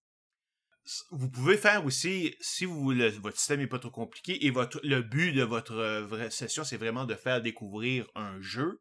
Vous 1.10 1.30
pouvez 1.30 1.58
faire 1.58 1.84
aussi, 1.84 2.34
si 2.40 2.64
vous, 2.64 2.94
votre 3.20 3.36
système 3.36 3.60
n'est 3.60 3.66
pas 3.66 3.78
trop 3.78 3.90
compliqué 3.90 4.46
et 4.46 4.50
votre, 4.50 4.80
le 4.82 5.02
but 5.02 5.32
de 5.32 5.42
votre 5.42 5.74
euh, 5.74 6.30
session, 6.30 6.64
c'est 6.64 6.78
vraiment 6.78 7.04
de 7.04 7.14
faire 7.14 7.42
découvrir 7.42 8.06
un 8.14 8.40
jeu, 8.40 8.80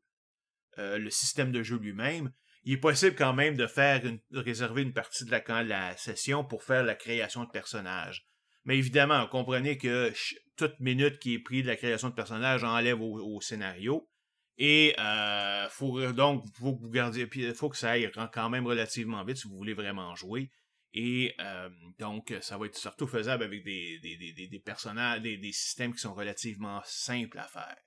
euh, 0.78 0.98
le 0.98 1.10
système 1.10 1.52
de 1.52 1.64
jeu 1.64 1.78
lui-même, 1.78 2.32
il 2.68 2.74
est 2.74 2.78
possible 2.78 3.16
quand 3.16 3.34
même 3.34 3.56
de 3.56 3.66
faire 3.66 4.06
une, 4.06 4.20
réserver 4.34 4.82
une 4.82 4.92
partie 4.92 5.24
de 5.24 5.32
la, 5.32 5.64
la 5.64 5.96
session 5.96 6.44
pour 6.44 6.64
faire 6.64 6.84
la 6.84 6.96
création 6.96 7.46
de 7.46 7.50
personnages. 7.50 8.28
Mais 8.66 8.78
évidemment, 8.78 9.26
comprenez 9.28 9.78
que 9.78 10.12
toute 10.58 10.78
minute 10.82 11.18
qui 11.20 11.36
est 11.36 11.40
prise 11.40 11.64
de 11.64 11.70
la 11.70 11.78
création 11.78 12.10
de 12.10 12.14
personnages 12.14 12.66
enlève 12.66 13.02
au 13.02 13.40
scénario. 13.40 14.10
Et 14.58 14.94
euh, 15.00 15.70
faut 15.70 16.12
donc 16.12 16.44
faut 16.58 16.76
que 16.76 16.82
vous 16.82 16.90
gardiez, 16.90 17.30
il 17.36 17.54
faut 17.54 17.70
que 17.70 17.78
ça 17.78 17.92
aille 17.92 18.12
quand 18.34 18.50
même 18.50 18.68
relativement 18.68 19.24
vite 19.24 19.38
si 19.38 19.48
vous 19.48 19.56
voulez 19.56 19.74
vraiment 19.74 20.14
jouer. 20.16 20.52
Et 20.92 21.36
euh, 21.40 21.70
donc, 22.00 22.34
ça 22.42 22.58
va 22.58 22.66
être 22.66 22.76
surtout 22.76 23.08
faisable 23.08 23.46
avec 23.46 23.64
des, 23.64 24.62
personnages, 24.66 25.22
des 25.22 25.54
systèmes 25.54 25.94
qui 25.94 26.00
sont 26.00 26.14
relativement 26.14 26.82
simples 26.84 27.40
à 27.40 27.48
faire. 27.48 27.78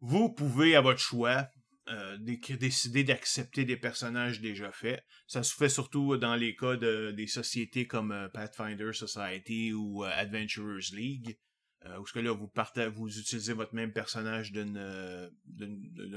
Vous 0.00 0.32
pouvez, 0.32 0.74
à 0.74 0.80
votre 0.80 1.00
choix, 1.00 1.50
euh, 1.90 2.16
décider 2.18 3.02
d'accepter 3.04 3.64
des 3.64 3.76
personnages 3.76 4.40
déjà 4.40 4.70
faits. 4.70 5.04
Ça 5.26 5.42
se 5.42 5.54
fait 5.54 5.68
surtout 5.68 6.16
dans 6.16 6.36
les 6.36 6.54
cas 6.54 6.76
de, 6.76 7.10
des 7.10 7.26
sociétés 7.26 7.86
comme 7.86 8.12
euh, 8.12 8.28
Pathfinder 8.28 8.92
Society 8.92 9.72
ou 9.72 10.04
euh, 10.04 10.10
Adventurers 10.14 10.92
League. 10.92 11.38
Euh, 11.86 11.98
où 11.98 12.06
ce 12.06 12.18
vous, 12.18 12.46
partez, 12.46 12.88
vous 12.88 13.18
utilisez 13.18 13.54
votre 13.54 13.74
même 13.74 13.92
personnage 13.92 14.52
d'un 14.52 15.30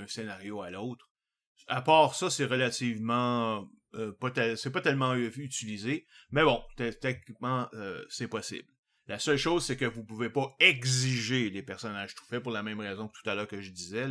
scénario 0.07 0.61
à 0.61 0.69
l'autre. 0.69 1.09
À 1.67 1.81
part 1.81 2.15
ça, 2.15 2.29
c'est 2.29 2.45
relativement 2.45 3.69
c'est 3.93 4.71
pas 4.71 4.81
tellement 4.81 5.15
utilisé, 5.15 6.07
mais 6.31 6.43
bon, 6.43 6.61
techniquement, 6.75 7.69
c'est 8.09 8.27
possible. 8.27 8.67
La 9.07 9.19
seule 9.19 9.37
chose, 9.37 9.63
c'est 9.63 9.77
que 9.77 9.85
vous 9.85 10.03
pouvez 10.03 10.29
pas 10.29 10.55
exiger 10.59 11.51
des 11.51 11.61
personnages 11.61 12.15
tout 12.15 12.25
faits 12.25 12.41
pour 12.41 12.51
la 12.51 12.63
même 12.63 12.79
raison 12.79 13.07
que 13.07 13.13
tout 13.21 13.29
à 13.29 13.35
l'heure 13.35 13.47
que 13.47 13.61
je 13.61 13.69
disais. 13.69 14.07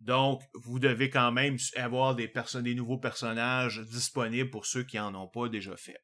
Donc, 0.00 0.42
vous 0.54 0.78
devez 0.78 1.08
quand 1.08 1.32
même 1.32 1.56
avoir 1.76 2.14
des, 2.14 2.30
nouveaux 2.74 2.98
personnages 2.98 3.80
disponibles 3.80 4.50
pour 4.50 4.66
ceux 4.66 4.82
qui 4.82 4.98
en 4.98 5.14
ont 5.14 5.28
pas 5.28 5.48
déjà 5.48 5.76
fait. 5.76 5.96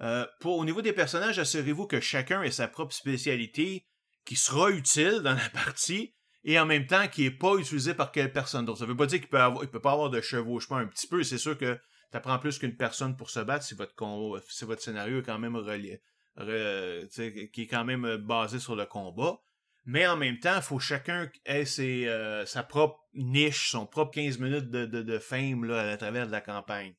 Euh, 0.00 0.26
au 0.44 0.64
niveau 0.64 0.82
des 0.82 0.92
personnages, 0.92 1.38
assurez-vous 1.38 1.86
que 1.86 2.00
chacun 2.00 2.42
ait 2.42 2.50
sa 2.50 2.68
propre 2.68 2.94
spécialité 2.94 3.86
qui 4.24 4.36
sera 4.36 4.70
utile 4.70 5.20
dans 5.22 5.34
la 5.34 5.48
partie 5.52 6.14
et 6.44 6.58
en 6.58 6.66
même 6.66 6.86
temps 6.86 7.06
qui 7.08 7.22
n'est 7.22 7.30
pas 7.30 7.54
utilisé 7.54 7.94
par 7.94 8.10
quelle 8.10 8.32
personne 8.32 8.64
d'autre. 8.64 8.80
Ça 8.80 8.86
veut 8.86 8.96
pas 8.96 9.06
dire 9.06 9.20
qu'il 9.20 9.28
peut, 9.28 9.38
peut 9.70 9.80
pas 9.80 9.92
avoir 9.92 10.10
de 10.10 10.20
chevauchement 10.20 10.76
un 10.76 10.86
petit 10.86 11.06
peu. 11.06 11.22
C'est 11.22 11.38
sûr 11.38 11.56
que 11.56 11.78
ça 12.10 12.20
prend 12.20 12.38
plus 12.38 12.58
qu'une 12.58 12.76
personne 12.76 13.16
pour 13.16 13.30
se 13.30 13.40
battre 13.40 13.64
si 13.64 13.74
votre, 13.74 14.82
scénario 14.82 15.20
est 15.20 15.22
quand 15.22 15.38
même 15.38 15.56
relié, 15.56 16.02
qui 16.36 17.62
est 17.62 17.66
quand 17.66 17.84
même 17.84 18.16
basé 18.16 18.58
sur 18.58 18.76
le 18.76 18.84
combat. 18.86 19.40
Mais 19.84 20.06
en 20.06 20.16
même 20.16 20.38
temps, 20.38 20.56
il 20.56 20.62
faut 20.62 20.78
chacun 20.78 21.30
ait 21.44 21.64
euh, 21.80 22.46
sa 22.46 22.62
propre 22.62 23.00
niche, 23.14 23.70
son 23.70 23.86
propre 23.86 24.12
15 24.12 24.38
minutes 24.38 24.70
de, 24.70 24.86
de, 24.86 25.02
de 25.02 25.18
fame 25.18 25.64
là, 25.64 25.90
à 25.90 25.96
travers 25.96 26.26
de 26.26 26.32
la 26.32 26.40
campagne. 26.40 26.94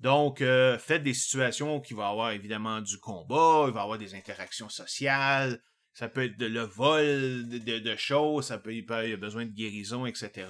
Donc, 0.00 0.40
euh, 0.40 0.78
faites 0.78 1.04
des 1.04 1.14
situations 1.14 1.80
qui 1.80 1.94
vont 1.94 2.04
avoir 2.04 2.32
évidemment 2.32 2.80
du 2.80 2.98
combat, 2.98 3.66
il 3.68 3.72
va 3.72 3.80
y 3.80 3.82
avoir 3.82 3.98
des 3.98 4.14
interactions 4.14 4.68
sociales, 4.68 5.62
ça 5.92 6.08
peut 6.08 6.24
être 6.24 6.38
de 6.38 6.46
le 6.46 6.62
vol 6.62 7.48
de, 7.48 7.96
choses, 7.96 8.46
ça 8.46 8.58
peut, 8.58 8.74
il, 8.74 8.84
peut, 8.84 9.08
y 9.08 9.12
a 9.12 9.16
besoin 9.16 9.44
de 9.44 9.52
guérison, 9.52 10.06
etc. 10.06 10.48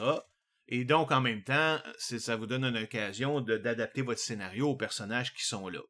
Et 0.69 0.85
donc, 0.85 1.11
en 1.11 1.21
même 1.21 1.43
temps, 1.43 1.79
ça 1.99 2.37
vous 2.37 2.47
donne 2.47 2.65
une 2.65 2.79
occasion 2.79 3.41
d'adapter 3.43 4.01
votre 4.01 4.21
scénario 4.21 4.71
aux 4.71 4.77
personnages 4.77 5.35
qui 5.35 5.45
sont 5.45 5.69
là. 5.69 5.81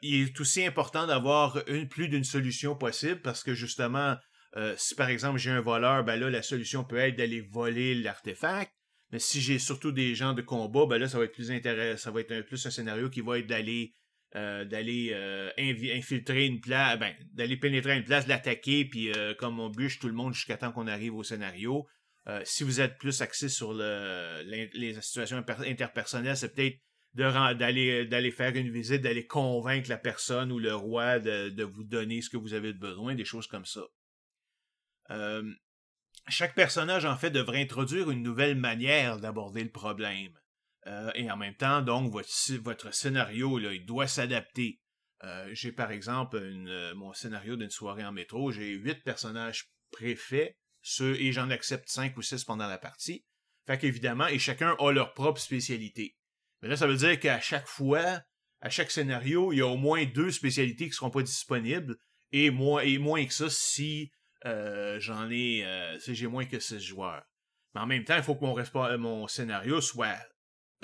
Il 0.00 0.22
est 0.22 0.40
aussi 0.40 0.64
important 0.64 1.06
d'avoir 1.06 1.62
plus 1.88 2.08
d'une 2.08 2.24
solution 2.24 2.74
possible 2.74 3.20
parce 3.20 3.44
que 3.44 3.54
justement, 3.54 4.16
euh, 4.56 4.74
si 4.76 4.94
par 4.94 5.08
exemple 5.08 5.38
j'ai 5.38 5.50
un 5.50 5.60
voleur, 5.60 6.04
ben 6.04 6.16
là, 6.16 6.30
la 6.30 6.42
solution 6.42 6.84
peut 6.84 6.98
être 6.98 7.16
d'aller 7.16 7.40
voler 7.40 7.94
l'artefact. 7.94 8.72
Mais 9.10 9.18
si 9.18 9.40
j'ai 9.40 9.58
surtout 9.58 9.92
des 9.92 10.14
gens 10.14 10.32
de 10.32 10.42
combat, 10.42 10.86
ben 10.86 10.98
là, 10.98 11.08
ça 11.08 11.18
va 11.18 11.24
être 11.24 11.34
plus 11.34 11.50
intéressant. 11.50 12.04
Ça 12.04 12.10
va 12.10 12.20
être 12.20 12.32
un, 12.32 12.42
plus 12.42 12.64
un 12.66 12.70
scénario 12.70 13.10
qui 13.10 13.20
va 13.20 13.38
être 13.38 13.46
d'aller 13.46 13.94
euh, 14.34 14.64
d'aller 14.64 15.10
euh, 15.12 15.50
infiltrer 15.58 16.46
une 16.46 16.58
place, 16.58 16.98
ben, 16.98 17.14
d'aller 17.34 17.58
pénétrer 17.58 17.94
une 17.94 18.04
place, 18.04 18.26
l'attaquer, 18.26 18.86
puis 18.86 19.12
euh, 19.12 19.34
comme 19.34 19.60
on 19.60 19.68
bûche 19.68 19.98
tout 19.98 20.08
le 20.08 20.14
monde 20.14 20.32
jusqu'à 20.32 20.56
temps 20.56 20.72
qu'on 20.72 20.86
arrive 20.86 21.14
au 21.14 21.22
scénario. 21.22 21.86
si 22.44 22.64
vous 22.64 22.80
êtes 22.80 22.96
plus 22.96 23.20
axé 23.20 23.50
sur 23.50 23.74
le, 23.74 24.42
les 24.46 24.94
situations 25.02 25.44
interpersonnelles, 25.66 26.36
c'est 26.38 26.54
peut-être 26.54 26.78
d'aller 27.12 28.06
d'aller 28.06 28.30
faire 28.30 28.56
une 28.56 28.70
visite, 28.70 29.02
d'aller 29.02 29.26
convaincre 29.26 29.90
la 29.90 29.98
personne 29.98 30.50
ou 30.50 30.58
le 30.58 30.74
roi 30.74 31.18
de, 31.18 31.50
de, 31.50 31.64
vous 31.64 31.84
donner 31.84 32.22
ce 32.22 32.30
que 32.30 32.38
vous 32.38 32.54
avez 32.54 32.72
besoin, 32.72 33.14
des 33.14 33.26
choses 33.26 33.46
comme 33.46 33.66
ça 33.66 33.82
chaque 36.28 36.54
personnage, 36.54 37.04
en 37.04 37.16
fait, 37.16 37.30
devrait 37.30 37.60
introduire 37.60 38.10
une 38.10 38.22
nouvelle 38.22 38.56
manière 38.56 39.18
d'aborder 39.18 39.64
le 39.64 39.70
problème. 39.70 40.38
Euh, 40.86 41.10
et 41.14 41.30
en 41.30 41.36
même 41.36 41.54
temps, 41.54 41.82
donc, 41.82 42.12
votre, 42.12 42.94
scénario, 42.94 43.58
là, 43.58 43.72
il 43.72 43.84
doit 43.84 44.06
s'adapter. 44.06 44.80
Euh, 45.24 45.48
j'ai 45.52 45.70
par 45.70 45.92
exemple 45.92 46.36
euh, 46.36 46.94
mon 46.96 47.12
scénario 47.12 47.54
d'une 47.54 47.70
soirée 47.70 48.04
en 48.04 48.10
métro, 48.10 48.50
j'ai 48.50 48.72
huit 48.72 49.04
personnages 49.04 49.70
préfaits, 49.92 50.56
ceux, 50.80 51.14
et 51.20 51.30
j'en 51.30 51.50
accepte 51.50 51.88
cinq 51.88 52.16
ou 52.16 52.22
six 52.22 52.44
pendant 52.44 52.66
la 52.66 52.78
partie. 52.78 53.24
Fait 53.66 53.78
qu'évidemment, 53.78 54.26
et 54.26 54.40
chacun 54.40 54.74
a 54.80 54.90
leur 54.90 55.14
propre 55.14 55.40
spécialité. 55.40 56.16
Mais 56.60 56.68
là, 56.68 56.76
ça 56.76 56.88
veut 56.88 56.96
dire 56.96 57.20
qu'à 57.20 57.40
chaque 57.40 57.68
fois, 57.68 58.20
à 58.60 58.70
chaque 58.70 58.90
scénario, 58.90 59.52
il 59.52 59.58
y 59.58 59.62
a 59.62 59.66
au 59.66 59.76
moins 59.76 60.04
deux 60.04 60.32
spécialités 60.32 60.88
qui 60.88 60.94
seront 60.94 61.10
pas 61.10 61.22
disponibles, 61.22 61.96
et 62.32 62.50
moins, 62.50 62.82
et 62.82 62.98
moins 62.98 63.24
que 63.24 63.32
ça 63.32 63.48
si 63.48 64.10
euh, 64.44 64.98
j'en 65.00 65.30
ai, 65.30 65.64
euh, 65.64 65.98
j'ai 65.98 66.26
moins 66.26 66.44
que 66.44 66.58
6 66.58 66.80
joueurs. 66.80 67.24
Mais 67.74 67.80
en 67.80 67.86
même 67.86 68.04
temps, 68.04 68.16
il 68.16 68.22
faut 68.22 68.34
que 68.34 68.44
mon, 68.44 68.98
mon 68.98 69.28
scénario 69.28 69.80
soit 69.80 70.18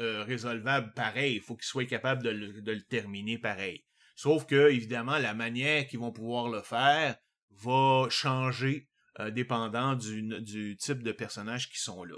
euh, 0.01 0.23
résolvable 0.23 0.92
pareil. 0.94 1.35
Il 1.35 1.40
faut 1.40 1.57
qu'il 1.57 1.64
soit 1.64 1.87
capable 1.87 2.23
de 2.23 2.31
le, 2.31 2.83
terminer 2.83 3.38
pareil. 3.38 3.85
Sauf 4.14 4.47
que, 4.47 4.71
évidemment, 4.71 5.18
la 5.18 5.35
manière 5.35 5.87
qu'ils 5.87 5.99
vont 5.99 6.12
pouvoir 6.12 6.49
le 6.49 6.62
faire 6.62 7.16
va 7.51 8.09
changer 8.09 8.88
euh, 9.21 9.31
dépendant 9.31 9.94
du, 9.94 10.23
du 10.40 10.77
type 10.77 11.03
de 11.03 11.12
personnages 11.12 11.68
qui 11.68 11.79
sont 11.79 12.05
là. 12.05 12.16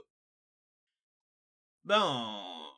Bon, 1.85 2.70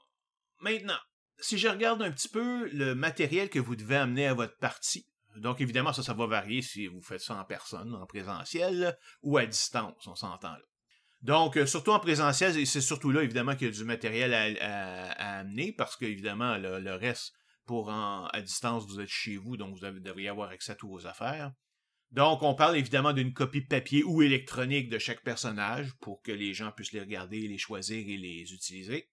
maintenant, 0.61 0.99
si 1.39 1.59
je 1.59 1.67
regarde 1.69 2.03
un 2.03 2.13
petit 2.13 2.29
peu 2.29 2.69
le 2.71 2.95
matériel 2.95 3.51
que 3.51 3.59
vous 3.59 3.75
devez 3.75 3.97
amener 3.97 4.27
à 4.27 4.35
votre 4.35 4.57
partie, 4.59 5.09
donc 5.37 5.61
évidemment 5.61 5.93
ça, 5.93 6.03
ça 6.03 6.15
va 6.15 6.27
varier 6.27 6.63
si 6.63 6.87
vous 6.87 7.03
faites 7.03 7.21
ça 7.21 7.35
en 7.35 7.45
personne, 7.45 7.95
en 7.95 8.07
présentiel, 8.07 8.99
ou 9.23 9.39
à 9.39 9.47
distance, 9.47 10.07
on 10.07 10.15
s'entend 10.15 10.53
là. 10.53 10.63
Donc, 11.23 11.57
euh, 11.57 11.67
surtout 11.67 11.93
en 11.93 12.01
présentiel, 12.01 12.59
et 12.59 12.67
c'est 12.67 12.81
surtout 12.81 13.13
là, 13.13 13.23
évidemment, 13.23 13.55
qu'il 13.55 13.69
y 13.69 13.71
a 13.71 13.73
du 13.73 13.85
matériel 13.85 14.35
à, 14.35 15.39
amener, 15.39 15.73
parce 15.73 15.97
que, 15.97 16.05
évidemment, 16.05 16.59
le, 16.59 16.95
reste, 16.95 17.33
pour 17.65 17.91
en, 17.91 18.27
à 18.27 18.41
distance, 18.41 18.87
vous 18.87 19.01
êtes 19.01 19.09
chez 19.09 19.37
vous, 19.37 19.57
donc 19.57 19.77
vous 19.77 20.01
devriez 20.01 20.29
avoir 20.29 20.51
accès 20.51 20.73
à 20.73 20.75
toutes 20.75 20.91
vos 20.91 21.07
affaires. 21.07 21.53
Donc, 22.11 22.43
on 22.43 22.55
parle 22.55 22.77
évidemment 22.77 23.13
d'une 23.13 23.33
copie 23.33 23.63
papier 23.63 24.03
ou 24.03 24.21
électronique 24.21 24.91
de 24.91 24.99
chaque 24.99 25.23
personnage 25.23 25.93
pour 26.01 26.21
que 26.23 26.33
les 26.33 26.55
gens 26.55 26.73
puissent 26.73 26.93
les 26.93 27.01
regarder, 27.01 27.41
les 27.47 27.57
choisir 27.57 28.07
et 28.07 28.17
les 28.17 28.53
utiliser. 28.53 29.09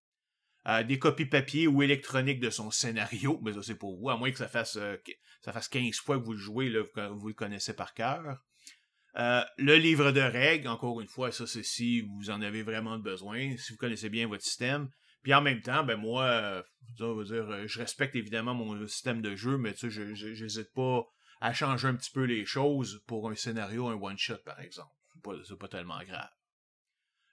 Euh, 0.69 0.84
des 0.84 0.99
copies 0.99 1.25
papier 1.25 1.65
ou 1.67 1.82
électroniques 1.82 2.39
de 2.39 2.51
son 2.51 2.69
scénario, 2.69 3.39
mais 3.43 3.53
ça 3.53 3.63
c'est 3.63 3.75
pour 3.75 3.97
vous, 3.97 4.10
à 4.10 4.17
moins 4.17 4.29
que 4.29 4.38
ça 4.38 4.47
fasse, 4.47 4.75
euh, 4.75 4.97
ça 5.41 5.51
fasse 5.51 5.67
15 5.67 5.95
fois 5.95 6.19
que 6.19 6.23
vous 6.23 6.34
le 6.34 6.38
jouez, 6.38 6.71
que 6.93 7.08
vous 7.08 7.29
le 7.29 7.34
connaissez 7.34 7.73
par 7.73 7.95
cœur. 7.95 8.38
Euh, 9.17 9.41
le 9.58 9.77
livre 9.77 10.12
de 10.12 10.21
règles, 10.21 10.67
encore 10.67 11.01
une 11.01 11.08
fois, 11.08 11.32
ça 11.32 11.47
c'est 11.47 11.63
si 11.63 12.01
vous 12.01 12.29
en 12.29 12.41
avez 12.41 12.62
vraiment 12.62 12.99
besoin, 12.99 13.58
si 13.58 13.71
vous 13.71 13.77
connaissez 13.77 14.10
bien 14.10 14.27
votre 14.27 14.43
système. 14.43 14.89
Puis 15.23 15.34
en 15.34 15.41
même 15.41 15.62
temps, 15.62 15.84
ben 15.84 15.97
moi, 15.97 16.63
dire, 16.97 17.67
je 17.67 17.79
respecte 17.79 18.15
évidemment 18.15 18.53
mon 18.53 18.88
système 18.88 19.21
de 19.21 19.36
jeu, 19.36 19.58
mais 19.58 19.73
tu 19.73 19.89
sais, 19.89 20.15
je 20.15 20.43
n'hésite 20.43 20.71
pas 20.73 21.03
à 21.41 21.51
changer 21.51 21.88
un 21.88 21.95
petit 21.95 22.12
peu 22.12 22.23
les 22.23 22.45
choses 22.45 23.01
pour 23.08 23.29
un 23.29 23.36
scénario, 23.36 23.88
un 23.88 23.95
one-shot, 23.95 24.38
par 24.45 24.60
exemple. 24.60 24.93
C'est 25.13 25.21
pas, 25.23 25.55
pas 25.60 25.67
tellement 25.67 25.99
grave. 26.03 26.29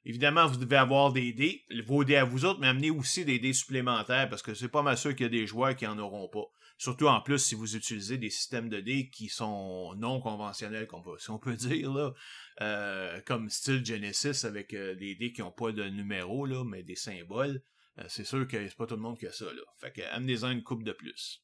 Évidemment, 0.09 0.47
vous 0.47 0.57
devez 0.57 0.77
avoir 0.77 1.13
des 1.13 1.33
dés, 1.33 1.65
vos 1.85 2.05
dés 2.05 2.15
à 2.15 2.25
vous 2.25 2.45
autres, 2.45 2.61
mais 2.61 2.69
amenez 2.69 2.93
aussi 2.93 3.25
des 3.25 3.41
dés 3.41 3.53
supplémentaires 3.53 4.29
parce 4.29 4.41
que 4.41 4.55
c'est 4.55 4.69
pas 4.69 4.83
mal 4.83 4.97
sûr 4.97 5.17
qu'il 5.17 5.25
y 5.25 5.27
a 5.27 5.31
des 5.31 5.49
joueurs 5.49 5.75
qui 5.75 5.85
en 5.85 5.99
auront 5.99 6.29
pas. 6.29 6.45
Surtout 6.79 7.09
en 7.09 7.21
plus 7.21 7.41
si 7.41 7.57
vous 7.57 7.75
utilisez 7.75 8.17
des 8.17 8.31
systèmes 8.31 8.69
de 8.69 8.79
dés 8.79 9.11
qui 9.11 9.29
sont 9.29 9.97
non 9.97 10.21
conventionnels, 10.21 10.87
si 11.19 11.31
on 11.31 11.41
peut 11.41 11.57
dire, 11.57 11.93
là, 11.93 12.13
euh, 12.61 13.21
comme 13.23 13.51
style 13.51 13.85
Genesis 13.85 14.47
avec 14.47 14.75
euh, 14.75 14.95
des 14.95 15.17
dés 15.17 15.33
qui 15.33 15.41
n'ont 15.41 15.51
pas 15.51 15.73
de 15.73 15.83
numéro, 15.83 16.47
là, 16.47 16.63
mais 16.65 16.85
des 16.85 16.95
symboles. 16.95 17.61
Euh, 17.99 18.05
c'est 18.07 18.25
sûr 18.25 18.47
que 18.47 18.69
c'est 18.69 18.77
pas 18.77 18.87
tout 18.87 18.95
le 18.95 19.03
monde 19.03 19.19
qui 19.19 19.27
a 19.27 19.33
ça. 19.33 19.47
Là. 19.47 19.63
Fait 19.81 19.91
que 19.91 20.03
amenez-en 20.13 20.53
une 20.53 20.63
coupe 20.63 20.85
de 20.85 20.93
plus. 20.93 21.43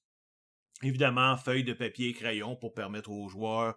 Évidemment, 0.83 1.37
feuilles 1.37 1.64
de 1.64 1.72
papier 1.72 2.11
et 2.11 2.12
crayon 2.12 2.55
pour 2.55 2.75
permettre 2.75 3.11
aux 3.11 3.29
joueurs 3.29 3.75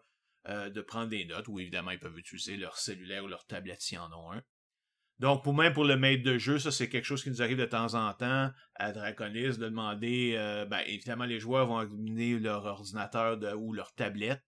de 0.48 0.82
prendre 0.82 1.10
des 1.10 1.26
notes, 1.26 1.48
ou 1.48 1.60
évidemment, 1.60 1.90
ils 1.90 2.00
peuvent 2.00 2.20
utiliser 2.20 2.56
leur 2.56 2.78
cellulaire 2.78 3.24
ou 3.24 3.28
leur 3.28 3.48
tablette 3.48 3.82
s'ils 3.82 3.98
en 3.98 4.14
ont 4.14 4.32
un. 4.32 4.44
Donc, 5.20 5.44
pour 5.44 5.54
même 5.54 5.74
pour 5.74 5.86
le 5.86 5.96
maître 5.96 6.24
de 6.24 6.38
jeu, 6.38 6.60
ça 6.60 6.72
c'est 6.72 6.90
quelque 6.90 7.06
chose 7.06 7.24
qui 7.24 7.30
nous 7.30 7.42
arrive 7.42 7.58
de 7.58 7.66
temps 7.66 7.94
en 7.94 8.14
temps 8.14 8.52
à 8.76 8.92
Draconis 8.92 9.58
de 9.58 9.66
demander. 9.66 10.34
Euh, 10.36 10.66
ben, 10.66 10.82
évidemment, 10.88 11.26
les 11.26 11.40
joueurs 11.40 11.68
vont 11.68 11.78
amener 11.78 12.38
leur 12.38 12.66
ordinateur 12.66 13.38
ou 13.58 13.74
leur 13.74 13.94
tablette 13.94 14.44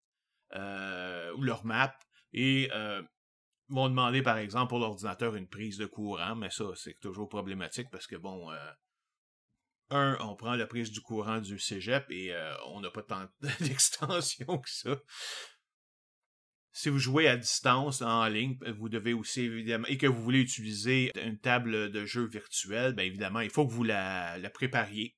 euh, 0.56 1.32
ou 1.36 1.44
leur 1.44 1.66
map 1.66 1.98
et 2.34 2.70
vont 3.70 3.90
demander, 3.90 4.22
par 4.22 4.38
exemple, 4.38 4.70
pour 4.70 4.80
l'ordinateur 4.80 5.36
une 5.36 5.48
prise 5.48 5.78
de 5.78 5.86
courant, 5.86 6.36
mais 6.36 6.50
ça 6.50 6.66
c'est 6.76 7.00
toujours 7.00 7.28
problématique 7.28 7.90
parce 7.92 8.08
que 8.08 8.16
bon, 8.16 8.50
un, 9.90 10.18
on 10.20 10.36
prend 10.36 10.56
la 10.56 10.68
prise 10.68 10.92
du 10.92 11.02
courant 11.02 11.40
du 11.40 11.60
cégep 11.60 12.06
et 12.10 12.34
euh, 12.34 12.54
on 12.68 12.82
n'a 12.82 12.92
pas 12.92 13.04
tant 13.04 13.28
d'extension 13.60 14.58
que 14.58 14.70
ça. 14.70 14.96
Si 16.78 16.90
vous 16.90 17.00
jouez 17.00 17.28
à 17.28 17.38
distance, 17.38 18.04
en 18.04 18.28
ligne, 18.28 18.56
vous 18.78 18.88
devez 18.88 19.14
aussi 19.14 19.42
évidemment, 19.42 19.88
et 19.88 19.98
que 19.98 20.06
vous 20.06 20.22
voulez 20.22 20.42
utiliser 20.42 21.12
une 21.20 21.40
table 21.40 21.92
de 21.92 22.06
jeu 22.06 22.28
virtuelle, 22.28 22.94
bien 22.94 23.06
évidemment, 23.06 23.40
il 23.40 23.50
faut 23.50 23.66
que 23.66 23.74
vous 23.74 23.84
la, 23.84 24.38
prépariez. 24.54 25.18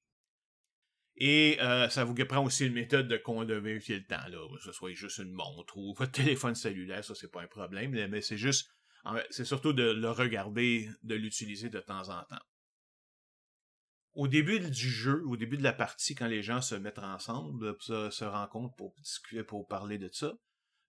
Et 1.17 1.57
euh, 1.59 1.89
ça 1.89 2.05
vous 2.05 2.15
prend 2.15 2.45
aussi 2.45 2.65
une 2.65 2.71
méthode 2.71 3.09
de 3.09 3.17
qu'on 3.17 3.43
devait 3.43 3.73
utiliser 3.73 3.99
le 3.99 4.07
temps, 4.07 4.25
là, 4.29 4.37
que 4.55 4.63
ce 4.63 4.71
soit 4.71 4.93
juste 4.93 5.17
une 5.17 5.33
montre 5.33 5.75
ou 5.75 5.93
votre 5.97 6.11
téléphone 6.23 6.55
cellulaire, 6.55 7.03
ça 7.03 7.13
c'est 7.13 7.29
pas 7.29 7.41
un 7.41 7.47
problème, 7.47 7.91
mais 7.91 8.21
c'est 8.21 8.37
juste, 8.37 8.69
c'est 9.29 9.43
surtout 9.43 9.73
de 9.73 9.83
le 9.83 10.11
regarder, 10.11 10.89
de 11.03 11.15
l'utiliser 11.15 11.67
de 11.67 11.81
temps 11.81 12.07
en 12.07 12.23
temps 12.23 12.45
au 14.13 14.29
début 14.29 14.61
du 14.61 14.89
jeu, 14.89 15.23
au 15.25 15.35
début 15.35 15.57
de 15.57 15.63
la 15.63 15.73
partie, 15.73 16.15
quand 16.15 16.27
les 16.27 16.41
gens 16.41 16.61
se 16.61 16.75
mettent 16.75 16.99
ensemble, 16.99 17.75
se, 17.81 18.09
se 18.09 18.23
rencontrent 18.23 18.75
pour 18.75 18.93
discuter, 19.01 19.43
pour 19.43 19.67
parler 19.67 19.97
de 19.97 20.09
ça. 20.11 20.33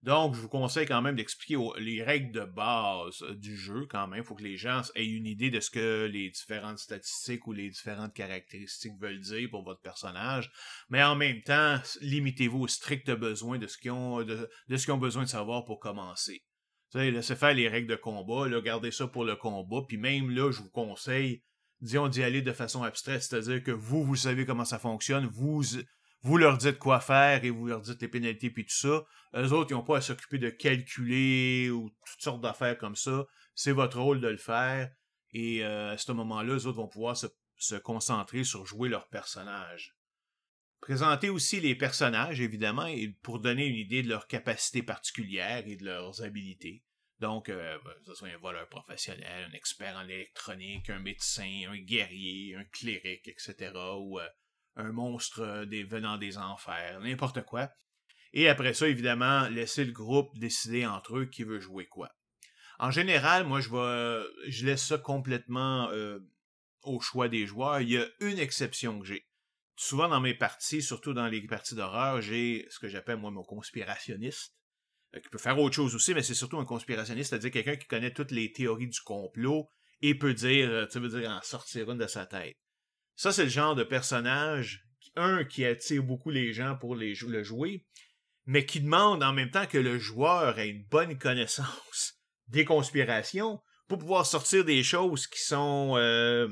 Donc, 0.02 0.34
je 0.34 0.40
vous 0.40 0.48
conseille 0.48 0.86
quand 0.86 1.02
même 1.02 1.16
d'expliquer 1.16 1.58
les 1.78 2.02
règles 2.02 2.32
de 2.32 2.44
base 2.44 3.22
euh, 3.22 3.34
du 3.34 3.54
jeu 3.54 3.86
quand 3.90 4.06
même. 4.08 4.20
Il 4.20 4.24
faut 4.24 4.34
que 4.34 4.42
les 4.42 4.56
gens 4.56 4.80
aient 4.94 5.06
une 5.06 5.26
idée 5.26 5.50
de 5.50 5.60
ce 5.60 5.70
que 5.70 6.06
les 6.10 6.30
différentes 6.30 6.78
statistiques 6.78 7.46
ou 7.46 7.52
les 7.52 7.68
différentes 7.68 8.14
caractéristiques 8.14 8.98
veulent 8.98 9.20
dire 9.20 9.50
pour 9.50 9.62
votre 9.62 9.82
personnage. 9.82 10.50
Mais 10.88 11.02
en 11.02 11.16
même 11.16 11.42
temps, 11.42 11.78
limitez-vous 12.00 12.60
au 12.60 12.68
strict 12.68 13.10
besoin 13.10 13.58
de 13.58 13.66
ce 13.66 13.76
qu'ils 13.76 13.90
ont, 13.90 14.24
besoin 14.96 15.24
de 15.24 15.28
savoir 15.28 15.66
pour 15.66 15.80
commencer. 15.80 16.44
Vous 16.92 16.98
savez, 16.98 17.10
laissez 17.10 17.36
faire 17.36 17.54
les 17.54 17.68
règles 17.68 17.90
de 17.90 17.96
combat, 17.96 18.48
gardez 18.62 18.90
ça 18.90 19.06
pour 19.06 19.24
le 19.24 19.36
combat. 19.36 19.82
Puis 19.86 19.98
même 19.98 20.30
là, 20.30 20.50
je 20.50 20.62
vous 20.62 20.70
conseille 20.70 21.42
disons, 21.80 22.08
d'y 22.08 22.22
aller 22.22 22.42
de 22.42 22.52
façon 22.52 22.82
abstraite, 22.82 23.22
c'est-à-dire 23.22 23.62
que 23.62 23.70
vous, 23.70 24.04
vous 24.04 24.16
savez 24.16 24.44
comment 24.44 24.64
ça 24.64 24.78
fonctionne, 24.78 25.26
vous, 25.26 25.62
vous 26.22 26.36
leur 26.36 26.58
dites 26.58 26.78
quoi 26.78 27.00
faire 27.00 27.44
et 27.44 27.50
vous 27.50 27.66
leur 27.66 27.80
dites 27.80 28.02
les 28.02 28.08
pénalités 28.08 28.50
puis 28.50 28.64
tout 28.64 28.74
ça. 28.74 29.04
Eux 29.34 29.52
autres, 29.52 29.70
ils 29.70 29.74
n'ont 29.74 29.84
pas 29.84 29.98
à 29.98 30.00
s'occuper 30.00 30.38
de 30.38 30.50
calculer 30.50 31.70
ou 31.70 31.90
toutes 32.04 32.20
sortes 32.20 32.40
d'affaires 32.42 32.76
comme 32.76 32.96
ça. 32.96 33.26
C'est 33.54 33.72
votre 33.72 34.00
rôle 34.00 34.20
de 34.20 34.28
le 34.28 34.36
faire. 34.36 34.90
Et 35.32 35.64
euh, 35.64 35.92
à 35.92 35.98
ce 35.98 36.12
moment-là, 36.12 36.54
eux 36.54 36.66
autres 36.66 36.78
vont 36.78 36.88
pouvoir 36.88 37.16
se, 37.16 37.76
concentrer 37.76 38.44
sur 38.44 38.66
jouer 38.66 38.88
leur 38.88 39.08
personnage. 39.08 39.96
Présenter 40.80 41.28
aussi 41.28 41.60
les 41.60 41.74
personnages, 41.74 42.40
évidemment, 42.40 42.86
et 42.86 43.08
pour 43.22 43.38
donner 43.38 43.66
une 43.66 43.76
idée 43.76 44.02
de 44.02 44.08
leurs 44.08 44.26
capacités 44.26 44.82
particulières 44.82 45.66
et 45.66 45.76
de 45.76 45.84
leurs 45.84 46.22
habilités. 46.22 46.82
Donc, 47.20 47.50
euh, 47.50 47.78
ben, 47.84 47.92
que 48.00 48.06
ce 48.06 48.14
soit 48.14 48.28
un 48.28 48.38
voleur 48.38 48.66
professionnel, 48.68 49.48
un 49.50 49.54
expert 49.54 49.94
en 49.96 50.08
électronique, 50.08 50.88
un 50.88 51.00
médecin, 51.00 51.64
un 51.68 51.76
guerrier, 51.76 52.56
un 52.56 52.64
cléric, 52.64 53.28
etc., 53.28 53.72
un 54.80 54.92
monstre 54.92 55.40
euh, 55.40 55.84
venant 55.88 56.18
des 56.18 56.38
enfers, 56.38 57.00
n'importe 57.00 57.42
quoi. 57.42 57.70
Et 58.32 58.48
après 58.48 58.74
ça, 58.74 58.88
évidemment, 58.88 59.48
laisser 59.48 59.84
le 59.84 59.92
groupe 59.92 60.38
décider 60.38 60.86
entre 60.86 61.18
eux 61.18 61.26
qui 61.26 61.42
veut 61.42 61.60
jouer 61.60 61.86
quoi. 61.86 62.10
En 62.78 62.90
général, 62.90 63.44
moi, 63.44 63.60
je 63.60 64.64
laisse 64.64 64.86
ça 64.86 64.96
complètement 64.96 65.90
au 66.82 67.00
choix 67.00 67.28
des 67.28 67.46
joueurs. 67.46 67.80
Il 67.80 67.90
y 67.90 67.98
a 67.98 68.06
une 68.20 68.38
exception 68.38 68.98
que 68.98 69.06
j'ai. 69.06 69.26
Souvent 69.76 70.08
dans 70.08 70.20
mes 70.20 70.34
parties, 70.34 70.82
surtout 70.82 71.14
dans 71.14 71.26
les 71.26 71.40
parties 71.46 71.74
d'horreur, 71.74 72.20
j'ai 72.20 72.66
ce 72.70 72.78
que 72.78 72.88
j'appelle 72.88 73.16
moi 73.16 73.30
mon 73.30 73.42
conspirationniste 73.42 74.54
euh, 75.14 75.20
qui 75.20 75.28
peut 75.30 75.38
faire 75.38 75.58
autre 75.58 75.74
chose 75.74 75.94
aussi, 75.94 76.12
mais 76.12 76.22
c'est 76.22 76.34
surtout 76.34 76.58
un 76.58 76.66
conspirationniste, 76.66 77.30
c'est-à-dire 77.30 77.50
quelqu'un 77.50 77.76
qui 77.76 77.86
connaît 77.86 78.12
toutes 78.12 78.30
les 78.30 78.52
théories 78.52 78.88
du 78.88 79.00
complot 79.00 79.70
et 80.02 80.14
peut 80.14 80.34
dire, 80.34 80.68
euh, 80.68 80.86
tu 80.86 80.98
veux 80.98 81.08
dire, 81.08 81.30
en 81.30 81.40
sortir 81.42 81.90
une 81.90 81.98
de 81.98 82.06
sa 82.06 82.26
tête. 82.26 82.58
Ça, 83.20 83.32
c'est 83.32 83.44
le 83.44 83.50
genre 83.50 83.74
de 83.74 83.84
personnage, 83.84 84.82
un, 85.14 85.44
qui 85.44 85.66
attire 85.66 86.02
beaucoup 86.02 86.30
les 86.30 86.54
gens 86.54 86.74
pour 86.74 86.96
les, 86.96 87.12
le 87.12 87.42
jouer, 87.42 87.84
mais 88.46 88.64
qui 88.64 88.80
demande 88.80 89.22
en 89.22 89.34
même 89.34 89.50
temps 89.50 89.66
que 89.66 89.76
le 89.76 89.98
joueur 89.98 90.58
ait 90.58 90.70
une 90.70 90.86
bonne 90.86 91.18
connaissance 91.18 92.14
des 92.48 92.64
conspirations 92.64 93.60
pour 93.88 93.98
pouvoir 93.98 94.24
sortir 94.24 94.64
des 94.64 94.82
choses 94.82 95.26
qui 95.26 95.38
sont 95.42 95.96
euh, 95.98 96.48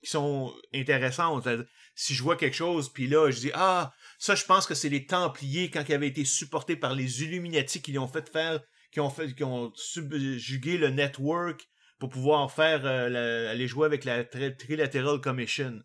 qui 0.00 0.10
sont 0.10 0.54
intéressantes. 0.72 1.48
Si 1.96 2.14
je 2.14 2.22
vois 2.22 2.36
quelque 2.36 2.54
chose, 2.54 2.92
puis 2.92 3.08
là, 3.08 3.28
je 3.32 3.40
dis 3.40 3.50
Ah, 3.54 3.92
ça, 4.20 4.36
je 4.36 4.44
pense 4.44 4.68
que 4.68 4.74
c'est 4.74 4.90
les 4.90 5.06
Templiers 5.06 5.70
quand 5.70 5.82
ils 5.88 5.94
avaient 5.94 6.06
été 6.06 6.24
supportés 6.24 6.76
par 6.76 6.94
les 6.94 7.24
Illuminati 7.24 7.82
qui 7.82 7.98
ont 7.98 8.06
fait 8.06 8.30
faire, 8.30 8.60
qui 8.92 9.00
ont 9.00 9.10
fait, 9.10 9.34
qui 9.34 9.42
ont 9.42 9.72
subjugué 9.74 10.78
le 10.78 10.90
network 10.90 11.68
pour 11.98 12.10
pouvoir 12.10 12.52
faire 12.52 12.82
euh, 12.84 13.50
aller 13.50 13.66
jouer 13.66 13.86
avec 13.86 14.04
la 14.04 14.22
Trilateral 14.22 15.20
Commission. 15.20 15.82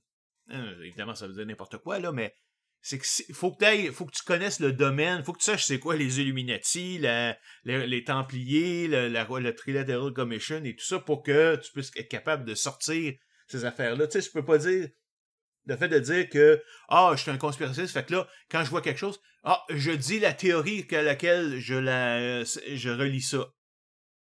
Euh, 0.51 0.83
évidemment, 0.83 1.15
ça 1.15 1.27
veut 1.27 1.33
dire 1.33 1.45
n'importe 1.45 1.77
quoi 1.77 1.99
là, 1.99 2.11
mais 2.11 2.33
c'est 2.81 2.99
que 2.99 3.33
faut 3.33 3.51
que 3.51 3.91
faut 3.91 4.05
que 4.05 4.15
tu 4.15 4.23
connaisses 4.23 4.59
le 4.59 4.71
domaine, 4.71 5.23
faut 5.23 5.33
que 5.33 5.39
tu 5.39 5.45
saches 5.45 5.65
c'est 5.65 5.79
quoi 5.79 5.95
les 5.95 6.21
Illuminati, 6.21 6.99
les, 6.99 8.03
Templiers, 8.05 8.87
la, 8.87 9.09
la, 9.09 9.53
Trilateral 9.53 10.13
Commission 10.13 10.63
et 10.63 10.75
tout 10.75 10.85
ça 10.85 10.99
pour 10.99 11.23
que 11.23 11.55
tu 11.57 11.71
puisses 11.73 11.91
être 11.97 12.07
capable 12.07 12.45
de 12.45 12.55
sortir 12.55 13.13
ces 13.47 13.65
affaires-là. 13.65 14.07
Tu 14.07 14.13
sais, 14.13 14.27
je 14.27 14.31
peux 14.31 14.45
pas 14.45 14.57
dire 14.57 14.87
Le 15.65 15.75
fait 15.75 15.89
de 15.89 15.99
dire 15.99 16.29
que 16.29 16.63
ah, 16.87 17.11
je 17.15 17.21
suis 17.21 17.31
un 17.31 17.37
conspirationniste, 17.37 17.93
fait 17.93 18.05
que 18.05 18.13
là, 18.13 18.27
quand 18.49 18.63
je 18.63 18.69
vois 18.69 18.81
quelque 18.81 18.99
chose, 18.99 19.19
ah, 19.43 19.65
je 19.69 19.91
dis 19.91 20.19
la 20.19 20.33
théorie 20.33 20.87
à 20.91 21.01
laquelle 21.01 21.59
je 21.59 21.75
la 21.75 22.43
je 22.43 22.89
relis 22.89 23.21
ça. 23.21 23.51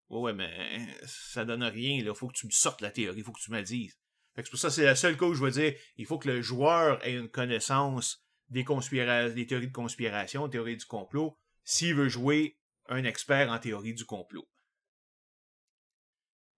Ouais, 0.10 0.20
ouais, 0.22 0.34
mais 0.34 0.88
ça 1.06 1.46
donne 1.46 1.64
rien, 1.64 2.04
là. 2.04 2.14
Faut 2.14 2.28
que 2.28 2.38
tu 2.38 2.46
me 2.46 2.52
sortes 2.52 2.82
la 2.82 2.92
théorie, 2.92 3.22
faut 3.22 3.32
que 3.32 3.42
tu 3.42 3.52
me 3.52 3.58
la 3.58 3.64
dises. 3.64 3.98
C'est 4.36 4.50
pour 4.50 4.60
ça, 4.60 4.70
c'est 4.70 4.84
la 4.84 4.96
seule 4.96 5.18
cause 5.18 5.32
où 5.32 5.36
je 5.36 5.44
veux 5.46 5.52
dire, 5.52 5.74
il 5.98 6.06
faut 6.06 6.18
que 6.18 6.30
le 6.30 6.42
joueur 6.42 7.06
ait 7.06 7.14
une 7.14 7.30
connaissance 7.30 8.26
des 8.50 8.66
théories 8.66 9.68
de 9.68 9.74
conspiration, 9.74 10.50
théories 10.50 10.78
du 10.78 10.86
complot, 10.86 11.38
s'il 11.64 11.96
veut 11.96 12.10
jouer 12.10 12.60
un 12.90 13.04
expert 13.04 13.50
en 13.50 13.60
théorie 13.60 13.94
du 13.94 14.06
complot. 14.06 14.48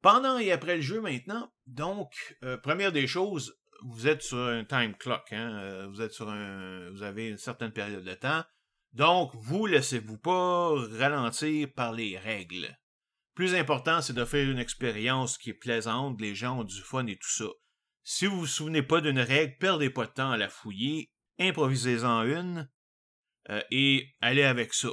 Pendant 0.01 0.37
et 0.37 0.51
après 0.51 0.77
le 0.77 0.81
jeu 0.81 1.01
maintenant, 1.01 1.51
donc, 1.65 2.37
euh, 2.43 2.57
première 2.57 2.91
des 2.91 3.07
choses, 3.07 3.59
vous 3.83 4.07
êtes 4.07 4.21
sur 4.21 4.37
un 4.37 4.63
time 4.63 4.95
clock, 4.95 5.31
hein, 5.31 5.59
euh, 5.61 5.87
vous 5.87 7.03
avez 7.03 7.27
une 7.27 7.37
certaine 7.37 7.71
période 7.71 8.03
de 8.03 8.13
temps, 8.13 8.43
donc 8.93 9.31
vous 9.35 9.65
laissez-vous 9.65 10.17
pas 10.17 10.73
ralentir 10.97 11.71
par 11.73 11.93
les 11.93 12.17
règles. 12.17 12.77
Plus 13.33 13.53
important, 13.53 14.01
c'est 14.01 14.13
d'offrir 14.13 14.49
une 14.49 14.59
expérience 14.59 15.37
qui 15.37 15.51
est 15.51 15.53
plaisante, 15.53 16.19
les 16.19 16.35
gens 16.35 16.59
ont 16.59 16.63
du 16.63 16.81
fun 16.81 17.05
et 17.05 17.17
tout 17.17 17.29
ça. 17.29 17.45
Si 18.09 18.25
vous 18.25 18.39
vous 18.39 18.47
souvenez 18.47 18.83
pas 18.83 19.01
d'une 19.01 19.19
règle, 19.19 19.57
perdez 19.57 19.89
pas 19.89 20.05
de 20.05 20.11
temps 20.11 20.31
à 20.31 20.37
la 20.37 20.47
fouiller, 20.47 21.11
improvisez-en 21.39 22.23
une 22.23 22.69
euh, 23.49 23.61
et 23.69 24.15
allez 24.21 24.43
avec 24.43 24.73
ça. 24.73 24.87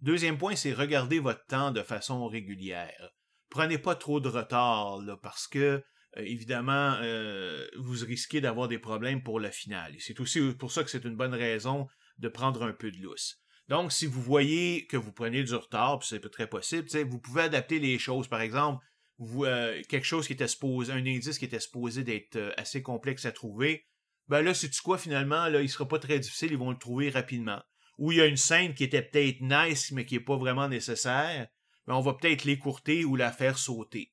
Deuxième 0.00 0.38
point, 0.38 0.54
c'est 0.54 0.72
regarder 0.72 1.18
votre 1.18 1.44
temps 1.46 1.72
de 1.72 1.82
façon 1.82 2.28
régulière. 2.28 3.10
Prenez 3.50 3.78
pas 3.78 3.96
trop 3.96 4.20
de 4.20 4.28
retard 4.28 4.98
là, 4.98 5.16
parce 5.16 5.48
que 5.48 5.58
euh, 5.58 5.82
évidemment, 6.18 6.98
euh, 7.00 7.66
vous 7.76 7.96
risquez 8.06 8.40
d'avoir 8.40 8.68
des 8.68 8.78
problèmes 8.78 9.24
pour 9.24 9.40
la 9.40 9.50
finale. 9.50 9.96
C'est 9.98 10.20
aussi 10.20 10.40
pour 10.54 10.70
ça 10.70 10.84
que 10.84 10.90
c'est 10.90 11.04
une 11.04 11.16
bonne 11.16 11.34
raison 11.34 11.88
de 12.18 12.28
prendre 12.28 12.62
un 12.62 12.74
peu 12.74 12.92
de 12.92 12.98
lousse. 12.98 13.40
Donc, 13.68 13.90
si 13.90 14.06
vous 14.06 14.22
voyez 14.22 14.86
que 14.86 14.96
vous 14.96 15.12
prenez 15.12 15.42
du 15.42 15.56
retard, 15.56 15.98
puis 15.98 16.10
c'est 16.10 16.30
très 16.30 16.46
possible, 16.46 16.86
vous 17.08 17.18
pouvez 17.18 17.42
adapter 17.42 17.80
les 17.80 17.98
choses. 17.98 18.28
Par 18.28 18.40
exemple, 18.40 18.86
euh, 19.20 19.82
quelque 19.88 20.06
chose 20.06 20.26
qui 20.26 20.34
était 20.34 20.48
supposé, 20.48 20.92
un 20.92 20.98
indice 20.98 21.38
qui 21.38 21.44
était 21.44 21.60
supposé 21.60 22.04
d'être 22.04 22.54
assez 22.56 22.82
complexe 22.82 23.24
à 23.26 23.32
trouver, 23.32 23.86
ben 24.28 24.42
là, 24.42 24.54
c'est 24.54 24.70
tu 24.70 24.82
quoi 24.82 24.98
finalement, 24.98 25.48
là, 25.48 25.62
il 25.62 25.68
sera 25.68 25.86
pas 25.86 25.98
très 25.98 26.18
difficile, 26.18 26.52
ils 26.52 26.58
vont 26.58 26.70
le 26.70 26.78
trouver 26.78 27.10
rapidement. 27.10 27.62
Ou 27.98 28.12
il 28.12 28.18
y 28.18 28.20
a 28.20 28.26
une 28.26 28.36
scène 28.36 28.74
qui 28.74 28.84
était 28.84 29.02
peut-être 29.02 29.40
nice, 29.40 29.92
mais 29.92 30.04
qui 30.04 30.16
est 30.16 30.20
pas 30.20 30.36
vraiment 30.36 30.68
nécessaire, 30.68 31.46
ben 31.86 31.94
on 31.94 32.00
va 32.00 32.14
peut-être 32.14 32.44
l'écourter 32.44 33.04
ou 33.04 33.16
la 33.16 33.32
faire 33.32 33.58
sauter 33.58 34.12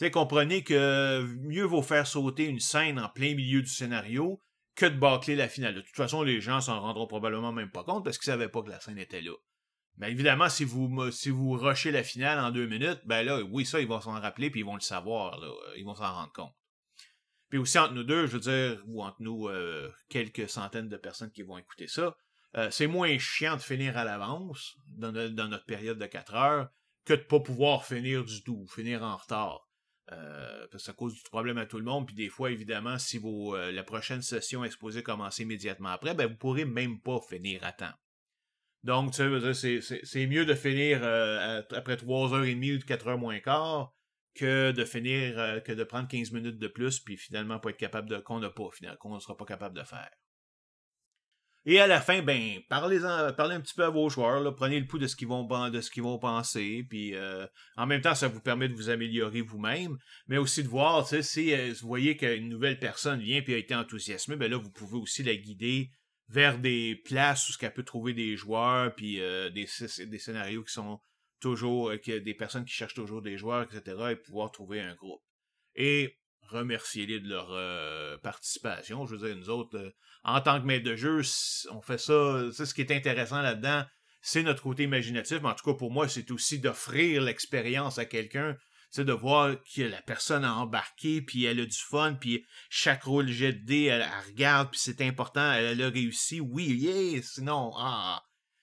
sais, 0.00 0.10
comprenez 0.10 0.64
que 0.64 1.22
mieux 1.42 1.64
vaut 1.64 1.82
faire 1.82 2.06
sauter 2.06 2.46
une 2.46 2.60
scène 2.60 2.98
en 2.98 3.08
plein 3.08 3.34
milieu 3.34 3.60
du 3.60 3.68
scénario 3.68 4.40
que 4.74 4.86
de 4.86 4.96
bâcler 4.96 5.36
la 5.36 5.48
finale. 5.48 5.74
De 5.74 5.82
toute 5.82 5.94
façon, 5.94 6.22
les 6.22 6.40
gens 6.40 6.60
s'en 6.62 6.80
rendront 6.80 7.06
probablement 7.06 7.52
même 7.52 7.70
pas 7.70 7.84
compte 7.84 8.02
parce 8.02 8.16
qu'ils 8.16 8.32
savaient 8.32 8.48
pas 8.48 8.62
que 8.62 8.70
la 8.70 8.80
scène 8.80 8.98
était 8.98 9.20
là. 9.20 9.34
Mais 9.96 10.10
évidemment, 10.10 10.48
si 10.48 10.64
vous 10.64 11.10
si 11.10 11.30
vous 11.30 11.52
rushez 11.52 11.90
la 11.90 12.02
finale 12.02 12.38
en 12.38 12.50
deux 12.50 12.66
minutes, 12.66 13.00
ben 13.04 13.22
là, 13.22 13.42
oui, 13.42 13.66
ça, 13.66 13.80
ils 13.80 13.88
vont 13.88 14.00
s'en 14.00 14.12
rappeler 14.12 14.50
puis 14.50 14.60
ils 14.60 14.66
vont 14.66 14.74
le 14.74 14.80
savoir, 14.80 15.38
là. 15.38 15.52
Ils 15.76 15.84
vont 15.84 15.94
s'en 15.94 16.12
rendre 16.12 16.32
compte. 16.32 16.54
Puis 17.50 17.58
aussi 17.58 17.78
entre 17.78 17.94
nous 17.94 18.04
deux, 18.04 18.26
je 18.26 18.32
veux 18.32 18.40
dire, 18.40 18.82
ou 18.86 19.02
entre 19.02 19.20
nous 19.20 19.48
euh, 19.48 19.92
quelques 20.08 20.48
centaines 20.48 20.88
de 20.88 20.96
personnes 20.96 21.32
qui 21.32 21.42
vont 21.42 21.58
écouter 21.58 21.88
ça, 21.88 22.16
euh, 22.56 22.70
c'est 22.70 22.86
moins 22.86 23.16
chiant 23.18 23.56
de 23.56 23.62
finir 23.62 23.96
à 23.96 24.04
l'avance 24.04 24.76
dans, 24.96 25.12
notre 25.12 25.64
période 25.66 25.98
de 25.98 26.06
4 26.06 26.34
heures 26.34 26.70
que 27.04 27.14
de 27.14 27.22
pas 27.22 27.40
pouvoir 27.40 27.84
finir 27.84 28.24
du 28.24 28.42
tout, 28.42 28.66
finir 28.68 29.02
en 29.02 29.16
retard. 29.16 29.68
Euh, 30.12 30.66
parce 30.70 30.82
que 30.82 30.86
ça 30.86 30.92
cause 30.92 31.14
du 31.14 31.22
problème 31.22 31.58
à 31.58 31.66
tout 31.66 31.78
le 31.78 31.84
monde. 31.84 32.06
Puis 32.06 32.16
des 32.16 32.28
fois, 32.28 32.50
évidemment, 32.50 32.98
si 32.98 33.20
euh, 33.24 33.70
la 33.70 33.84
prochaine 33.84 34.22
session 34.22 34.64
est 34.64 34.70
supposée 34.70 35.02
commencer 35.02 35.44
immédiatement 35.44 35.90
après, 35.90 36.14
ben 36.14 36.26
vous 36.26 36.36
pourrez 36.36 36.64
même 36.64 37.00
pas 37.00 37.20
finir 37.28 37.62
à 37.64 37.72
temps. 37.72 37.92
Donc, 38.82 39.12
tu 39.12 39.54
sais, 39.54 39.80
c'est 40.02 40.26
mieux 40.26 40.46
de 40.46 40.54
finir 40.54 41.00
euh, 41.02 41.62
après 41.72 41.96
3h30 41.96 42.76
ou 42.76 42.86
4h 42.86 43.18
moins 43.18 43.38
quart 43.40 43.92
que 44.34 44.72
de 44.72 44.84
finir, 44.84 45.62
que 45.64 45.72
de 45.72 45.84
prendre 45.84 46.08
15 46.08 46.32
minutes 46.32 46.58
de 46.58 46.68
plus, 46.68 47.00
puis 47.00 47.16
finalement 47.16 47.58
pas 47.58 47.70
être 47.70 47.76
capable 47.76 48.08
de, 48.08 48.18
qu'on 48.18 48.38
n'a 48.38 48.48
pas, 48.48 48.68
finalement, 48.72 48.96
qu'on 48.98 49.14
ne 49.14 49.20
sera 49.20 49.36
pas 49.36 49.44
capable 49.44 49.76
de 49.76 49.82
faire. 49.82 50.10
Et 51.66 51.78
à 51.78 51.86
la 51.86 52.00
fin, 52.00 52.22
ben, 52.22 52.58
parlez-en, 52.70 53.34
parlez 53.34 53.54
un 53.54 53.60
petit 53.60 53.74
peu 53.74 53.84
à 53.84 53.90
vos 53.90 54.08
joueurs, 54.08 54.54
prenez 54.54 54.80
le 54.80 54.86
pouls 54.86 54.98
de 54.98 55.06
ce 55.06 55.14
qu'ils 55.14 55.28
vont, 55.28 55.46
penser, 56.18 56.86
puis 56.88 57.14
euh, 57.14 57.46
en 57.76 57.86
même 57.86 58.00
temps, 58.00 58.14
ça 58.14 58.28
vous 58.28 58.40
permet 58.40 58.68
de 58.68 58.74
vous 58.74 58.88
améliorer 58.88 59.42
vous-même, 59.42 59.98
mais 60.26 60.38
aussi 60.38 60.62
de 60.62 60.68
voir, 60.68 61.06
si 61.06 61.52
euh, 61.52 61.74
vous 61.82 61.86
voyez 61.86 62.16
qu'une 62.16 62.48
nouvelle 62.48 62.78
personne 62.78 63.20
vient 63.20 63.42
puis 63.42 63.52
a 63.52 63.58
été 63.58 63.74
enthousiasmée, 63.74 64.36
ben 64.36 64.50
là, 64.50 64.56
vous 64.56 64.70
pouvez 64.70 64.96
aussi 64.96 65.22
la 65.22 65.36
guider 65.36 65.90
vers 66.30 66.58
des 66.58 66.96
places 67.04 67.48
où 67.48 67.52
ce 67.52 67.58
qu'elle 67.58 67.74
peut 67.74 67.82
trouver 67.82 68.14
des 68.14 68.36
joueurs, 68.36 68.94
puis 68.94 69.20
euh, 69.20 69.50
des, 69.50 69.66
scénarios 69.66 70.62
qui 70.64 70.72
sont 70.72 71.00
toujours, 71.40 71.92
que 72.04 72.18
des 72.18 72.34
personnes 72.34 72.64
qui 72.64 72.72
cherchent 72.72 72.94
toujours 72.94 73.22
des 73.22 73.36
joueurs, 73.36 73.62
etc., 73.62 73.96
et 74.10 74.16
pouvoir 74.16 74.50
trouver 74.52 74.80
un 74.80 74.94
groupe. 74.94 75.22
Et 75.74 76.18
remercier-les 76.42 77.20
de 77.20 77.28
leur 77.28 78.20
participation. 78.20 79.06
Je 79.06 79.16
veux 79.16 79.26
dire, 79.28 79.36
nous 79.36 79.50
autres, 79.50 79.94
en 80.24 80.40
tant 80.40 80.60
que 80.60 80.66
maître 80.66 80.84
de 80.84 80.96
jeu, 80.96 81.22
on 81.70 81.80
fait 81.80 81.98
ça. 81.98 82.50
C'est 82.52 82.66
ce 82.66 82.74
qui 82.74 82.80
est 82.80 82.90
intéressant 82.90 83.40
là-dedans, 83.40 83.84
c'est 84.20 84.42
notre 84.42 84.62
côté 84.62 84.84
imaginatif. 84.84 85.40
Mais 85.42 85.48
en 85.48 85.54
tout 85.54 85.64
cas, 85.64 85.76
pour 85.76 85.90
moi, 85.90 86.08
c'est 86.08 86.30
aussi 86.30 86.58
d'offrir 86.58 87.22
l'expérience 87.22 87.98
à 87.98 88.04
quelqu'un. 88.04 88.56
C'est 88.90 89.04
de 89.04 89.12
voir 89.12 89.56
que 89.74 89.82
la 89.82 90.02
personne 90.02 90.44
a 90.44 90.54
embarqué, 90.56 91.22
puis 91.22 91.44
elle 91.44 91.60
a 91.60 91.66
du 91.66 91.78
fun, 91.78 92.14
puis 92.14 92.44
chaque 92.68 93.04
rôle 93.04 93.28
jet 93.28 93.52
de 93.52 93.86
elle, 93.86 94.06
regarde, 94.26 94.70
puis 94.70 94.80
c'est 94.82 95.00
important, 95.00 95.52
elle, 95.52 95.80
a 95.80 95.88
réussi. 95.88 96.40
Oui, 96.40 96.64
yeah, 96.64 97.22
sinon, 97.22 97.72
ah. 97.76 98.22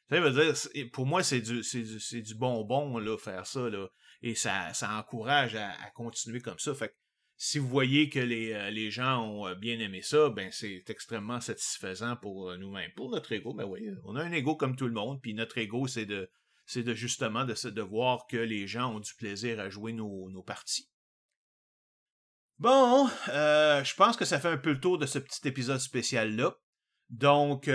Ça 0.09 0.19
veut 0.19 0.31
dire, 0.31 0.53
pour 0.91 1.05
moi, 1.05 1.23
c'est 1.23 1.41
du, 1.41 1.63
c'est 1.63 1.81
du, 1.81 2.21
du 2.21 2.35
bonbon, 2.35 2.97
là, 2.97 3.17
faire 3.17 3.45
ça, 3.45 3.69
là. 3.69 3.87
Et 4.21 4.35
ça, 4.35 4.73
ça 4.73 4.97
encourage 4.97 5.55
à, 5.55 5.69
à 5.69 5.89
continuer 5.91 6.41
comme 6.41 6.59
ça. 6.59 6.73
Fait 6.73 6.89
que 6.89 6.95
si 7.37 7.59
vous 7.59 7.67
voyez 7.67 8.09
que 8.09 8.19
les, 8.19 8.51
euh, 8.51 8.71
les 8.71 8.89
gens 8.89 9.23
ont 9.23 9.47
euh, 9.47 9.55
bien 9.55 9.79
aimé 9.79 10.01
ça, 10.01 10.29
ben 10.29 10.51
c'est 10.51 10.89
extrêmement 10.89 11.39
satisfaisant 11.39 12.15
pour 12.15 12.49
euh, 12.49 12.57
nous-mêmes. 12.57 12.91
Pour 12.95 13.11
notre 13.11 13.31
ego, 13.31 13.53
ben 13.53 13.65
oui, 13.65 13.87
on 14.03 14.15
a 14.15 14.23
un 14.23 14.31
ego 14.31 14.55
comme 14.55 14.75
tout 14.75 14.87
le 14.87 14.93
monde, 14.93 15.21
puis 15.21 15.35
notre 15.35 15.59
ego, 15.59 15.85
c'est 15.87 16.07
de 16.07 16.29
c'est 16.67 16.83
de 16.83 16.93
justement 16.93 17.45
de, 17.45 17.81
voir 17.81 18.27
que 18.27 18.37
les 18.37 18.67
gens 18.67 18.93
ont 18.93 18.99
du 18.99 19.13
plaisir 19.15 19.59
à 19.59 19.69
jouer 19.69 19.93
nos, 19.93 20.43
parties. 20.45 20.91
Bon, 22.59 23.07
je 23.27 23.95
pense 23.95 24.17
que 24.17 24.25
ça 24.25 24.39
fait 24.39 24.49
un 24.49 24.57
peu 24.57 24.73
le 24.73 24.79
tour 24.79 24.97
de 24.99 25.05
ce 25.05 25.17
petit 25.17 25.47
épisode 25.47 25.79
spécial-là. 25.79 26.55
Donc, 27.09 27.69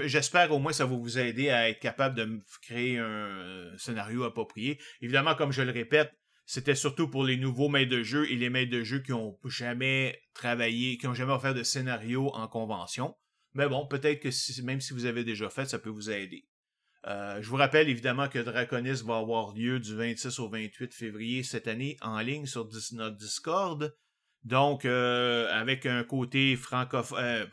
j'espère 0.00 0.52
au 0.52 0.58
moins 0.58 0.72
ça 0.72 0.84
va 0.84 0.96
vous 0.96 1.18
aider 1.18 1.48
à 1.50 1.70
être 1.70 1.78
capable 1.78 2.16
de 2.16 2.40
créer 2.60 2.98
un 2.98 3.72
scénario 3.78 4.24
approprié. 4.24 4.80
Évidemment, 5.00 5.36
comme 5.36 5.52
je 5.52 5.62
le 5.62 5.70
répète, 5.70 6.12
c'était 6.44 6.74
surtout 6.74 7.08
pour 7.08 7.22
les 7.22 7.36
nouveaux 7.36 7.68
maîtres 7.68 7.92
de 7.92 8.02
jeu 8.02 8.28
et 8.28 8.34
les 8.34 8.50
maîtres 8.50 8.72
de 8.72 8.82
jeu 8.82 8.98
qui 8.98 9.12
ont 9.12 9.38
jamais 9.44 10.20
travaillé, 10.34 10.98
qui 10.98 11.06
ont 11.06 11.14
jamais 11.14 11.32
offert 11.32 11.54
de 11.54 11.62
scénario 11.62 12.30
en 12.34 12.48
convention. 12.48 13.14
Mais 13.54 13.68
bon, 13.68 13.86
peut-être 13.86 14.20
que 14.20 14.62
même 14.62 14.80
si 14.80 14.92
vous 14.92 15.04
avez 15.04 15.22
déjà 15.22 15.48
fait, 15.50 15.66
ça 15.66 15.78
peut 15.78 15.90
vous 15.90 16.10
aider. 16.10 16.48
Euh, 17.06 17.42
je 17.42 17.48
vous 17.48 17.56
rappelle 17.56 17.88
évidemment 17.88 18.28
que 18.28 18.38
Draconis 18.38 19.02
va 19.04 19.18
avoir 19.18 19.54
lieu 19.54 19.80
du 19.80 19.96
26 19.96 20.38
au 20.38 20.48
28 20.48 20.94
février 20.94 21.42
cette 21.42 21.66
année 21.66 21.96
en 22.00 22.20
ligne 22.20 22.46
sur 22.46 22.68
notre 22.92 23.16
Discord. 23.16 23.94
Donc, 24.44 24.84
euh, 24.84 25.48
avec 25.50 25.86
un 25.86 26.04
côté 26.04 26.56
francophone, 26.56 27.18
euh, 27.22 27.46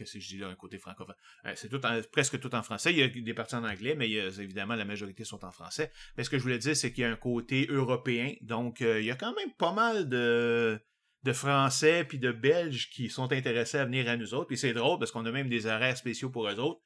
qu'est-ce 0.00 0.14
que 0.14 0.20
je 0.20 0.28
dis 0.28 0.38
là, 0.38 0.48
un 0.48 0.54
côté 0.54 0.78
francophone? 0.78 1.14
Euh, 1.44 1.52
c'est 1.54 1.68
tout 1.68 1.80
presque 2.10 2.40
tout 2.40 2.54
en 2.54 2.62
français. 2.62 2.92
Il 2.92 2.98
y 2.98 3.02
a 3.02 3.08
des 3.08 3.34
parties 3.34 3.56
en 3.56 3.64
anglais, 3.64 3.94
mais 3.94 4.10
évidemment, 4.10 4.74
la 4.74 4.86
majorité 4.86 5.24
sont 5.24 5.44
en 5.44 5.50
français. 5.50 5.92
Mais 6.16 6.24
ce 6.24 6.30
que 6.30 6.38
je 6.38 6.42
voulais 6.42 6.58
dire, 6.58 6.74
c'est 6.74 6.92
qu'il 6.92 7.02
y 7.02 7.04
a 7.04 7.10
un 7.10 7.16
côté 7.16 7.66
européen. 7.68 8.34
Donc, 8.40 8.80
euh, 8.80 9.00
il 9.00 9.06
y 9.06 9.10
a 9.10 9.16
quand 9.16 9.34
même 9.34 9.52
pas 9.58 9.72
mal 9.72 10.08
de, 10.08 10.80
de 11.22 11.32
Français 11.32 12.04
puis 12.04 12.18
de 12.18 12.32
Belges 12.32 12.88
qui 12.90 13.10
sont 13.10 13.30
intéressés 13.30 13.78
à 13.78 13.84
venir 13.84 14.08
à 14.08 14.16
nous 14.16 14.32
autres. 14.32 14.52
Et 14.52 14.56
c'est 14.56 14.72
drôle 14.72 14.98
parce 14.98 15.12
qu'on 15.12 15.26
a 15.26 15.30
même 15.30 15.50
des 15.50 15.66
horaires 15.66 15.96
spéciaux 15.96 16.30
pour 16.30 16.48
eux 16.48 16.58
autres. 16.58 16.80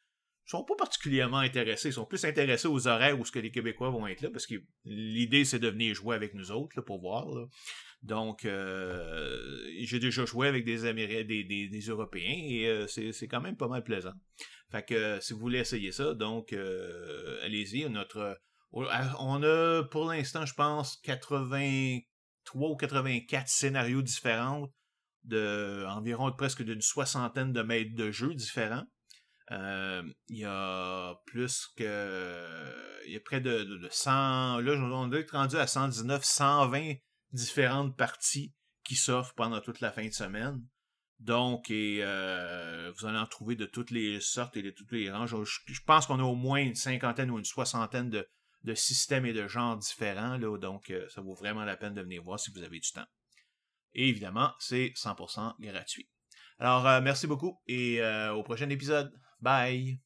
Sont 0.46 0.64
pas 0.64 0.74
particulièrement 0.76 1.38
intéressés. 1.38 1.88
Ils 1.88 1.94
sont 1.94 2.04
plus 2.04 2.24
intéressés 2.24 2.68
aux 2.68 2.87
horaires 2.87 3.18
où 3.18 3.24
ce 3.24 3.33
que 3.33 3.38
les 3.38 3.50
Québécois 3.50 3.90
vont 3.90 4.07
être 4.07 4.20
là, 4.20 4.30
parce 4.30 4.46
que 4.46 4.57
l'idée, 4.85 5.44
c'est 5.44 5.59
de 5.59 5.68
venir 5.68 5.94
jouer 5.94 6.14
avec 6.14 6.35
nous 6.35 6.50
autres 6.50 6.76
là, 6.76 6.83
pour 6.83 7.00
voir. 7.00 7.28
Là. 7.30 7.46
Donc, 8.04 8.44
euh, 8.44 9.72
j'ai 9.80 9.98
déjà 9.98 10.26
joué 10.26 10.46
avec 10.46 10.66
des 10.66 10.85
Américains, 10.85 11.24
des, 11.24 11.44
des, 11.44 11.80
Européens 11.80 12.37
et 12.37 12.66
euh, 12.66 12.87
c'est 12.87 13.28
quand 13.28 13.40
même 13.40 13.57
pas 13.57 13.68
mal 13.68 13.83
plaisant. 13.83 14.12
Fait 14.70 14.85
que 14.85 15.18
si 15.20 15.33
vous 15.33 15.38
voulez 15.38 15.61
essayer 15.61 15.90
ça, 15.90 16.12
donc 16.12 16.52
euh, 16.52 17.42
allez-y. 17.42 17.88
Notre, 17.88 18.38
on 18.72 19.42
a 19.42 19.83
pour 19.85 20.04
l'instant, 20.11 20.44
je 20.44 20.52
pense, 20.52 20.98
83 21.04 22.70
ou 22.70 22.76
84 22.76 23.48
scénarios 23.48 24.02
différents 24.02 24.70
de 25.22 25.87
environ 25.88 26.30
presque 26.33 26.62
d'une 26.62 26.83
soixantaine 26.83 27.54
de 27.54 27.62
mètres 27.62 27.94
de 27.94 28.11
jeu 28.11 28.35
différents. 28.35 28.85
Il 29.50 30.14
y 30.38 30.44
a 30.44 31.14
plus 31.26 31.68
que. 31.76 33.04
Il 33.07 33.12
y 33.12 33.16
a 33.16 33.20
près 33.20 33.40
de, 33.40 33.64
de, 33.64 33.88
100. 33.90 34.61
Là, 34.61 34.72
on 34.72 35.12
être 35.12 35.33
rendu 35.33 35.57
à 35.57 35.66
119, 35.66 36.24
120 36.24 36.94
différentes 37.33 37.96
parties 37.96 38.54
qui 38.85 38.96
s'offrent 38.96 39.35
pendant 39.35 39.61
toute 39.61 39.80
la 39.80 39.90
fin 39.90 40.07
de 40.07 40.12
semaine. 40.12 40.62
Donc, 41.20 41.70
et 41.70 42.00
euh, 42.02 42.92
vous 42.96 43.07
allez 43.07 43.18
en 43.18 43.26
trouver 43.26 43.57
de 43.57 43.66
toutes 43.66 43.90
les 43.90 44.20
sortes 44.20 44.57
et 44.57 44.62
de 44.62 44.70
toutes 44.70 44.92
les 44.92 45.11
ranges. 45.11 45.35
Je, 45.66 45.80
pense 45.87 46.07
qu'on 46.07 46.18
a 46.18 46.22
au 46.22 46.35
moins 46.35 46.61
une 46.61 46.74
cinquantaine 46.74 47.30
ou 47.30 47.38
une 47.38 47.44
soixantaine 47.44 48.11
de, 48.11 48.74
systèmes 48.74 49.26
et 49.26 49.33
de 49.33 49.46
genres 49.48 49.76
différents. 49.76 50.38
Donc, 50.38 50.90
euh, 50.90 51.09
ça 51.09 51.20
vaut 51.20 51.35
vraiment 51.35 51.64
la 51.64 51.76
peine 51.76 51.94
de 51.94 52.02
venir 52.02 52.22
voir 52.22 52.38
si 52.38 52.50
vous 52.52 52.62
avez 52.62 52.78
du 52.78 52.90
temps. 52.90 53.07
Et 53.94 54.09
évidemment, 54.09 54.52
c'est 54.59 54.92
100% 54.96 55.54
gratuit. 55.61 56.11
Alors, 56.59 56.87
euh, 56.87 57.00
merci 57.00 57.26
beaucoup 57.26 57.61
et 57.66 58.02
au 58.33 58.42
prochain 58.42 58.68
épisode. 58.68 59.12
Bye! 59.40 59.99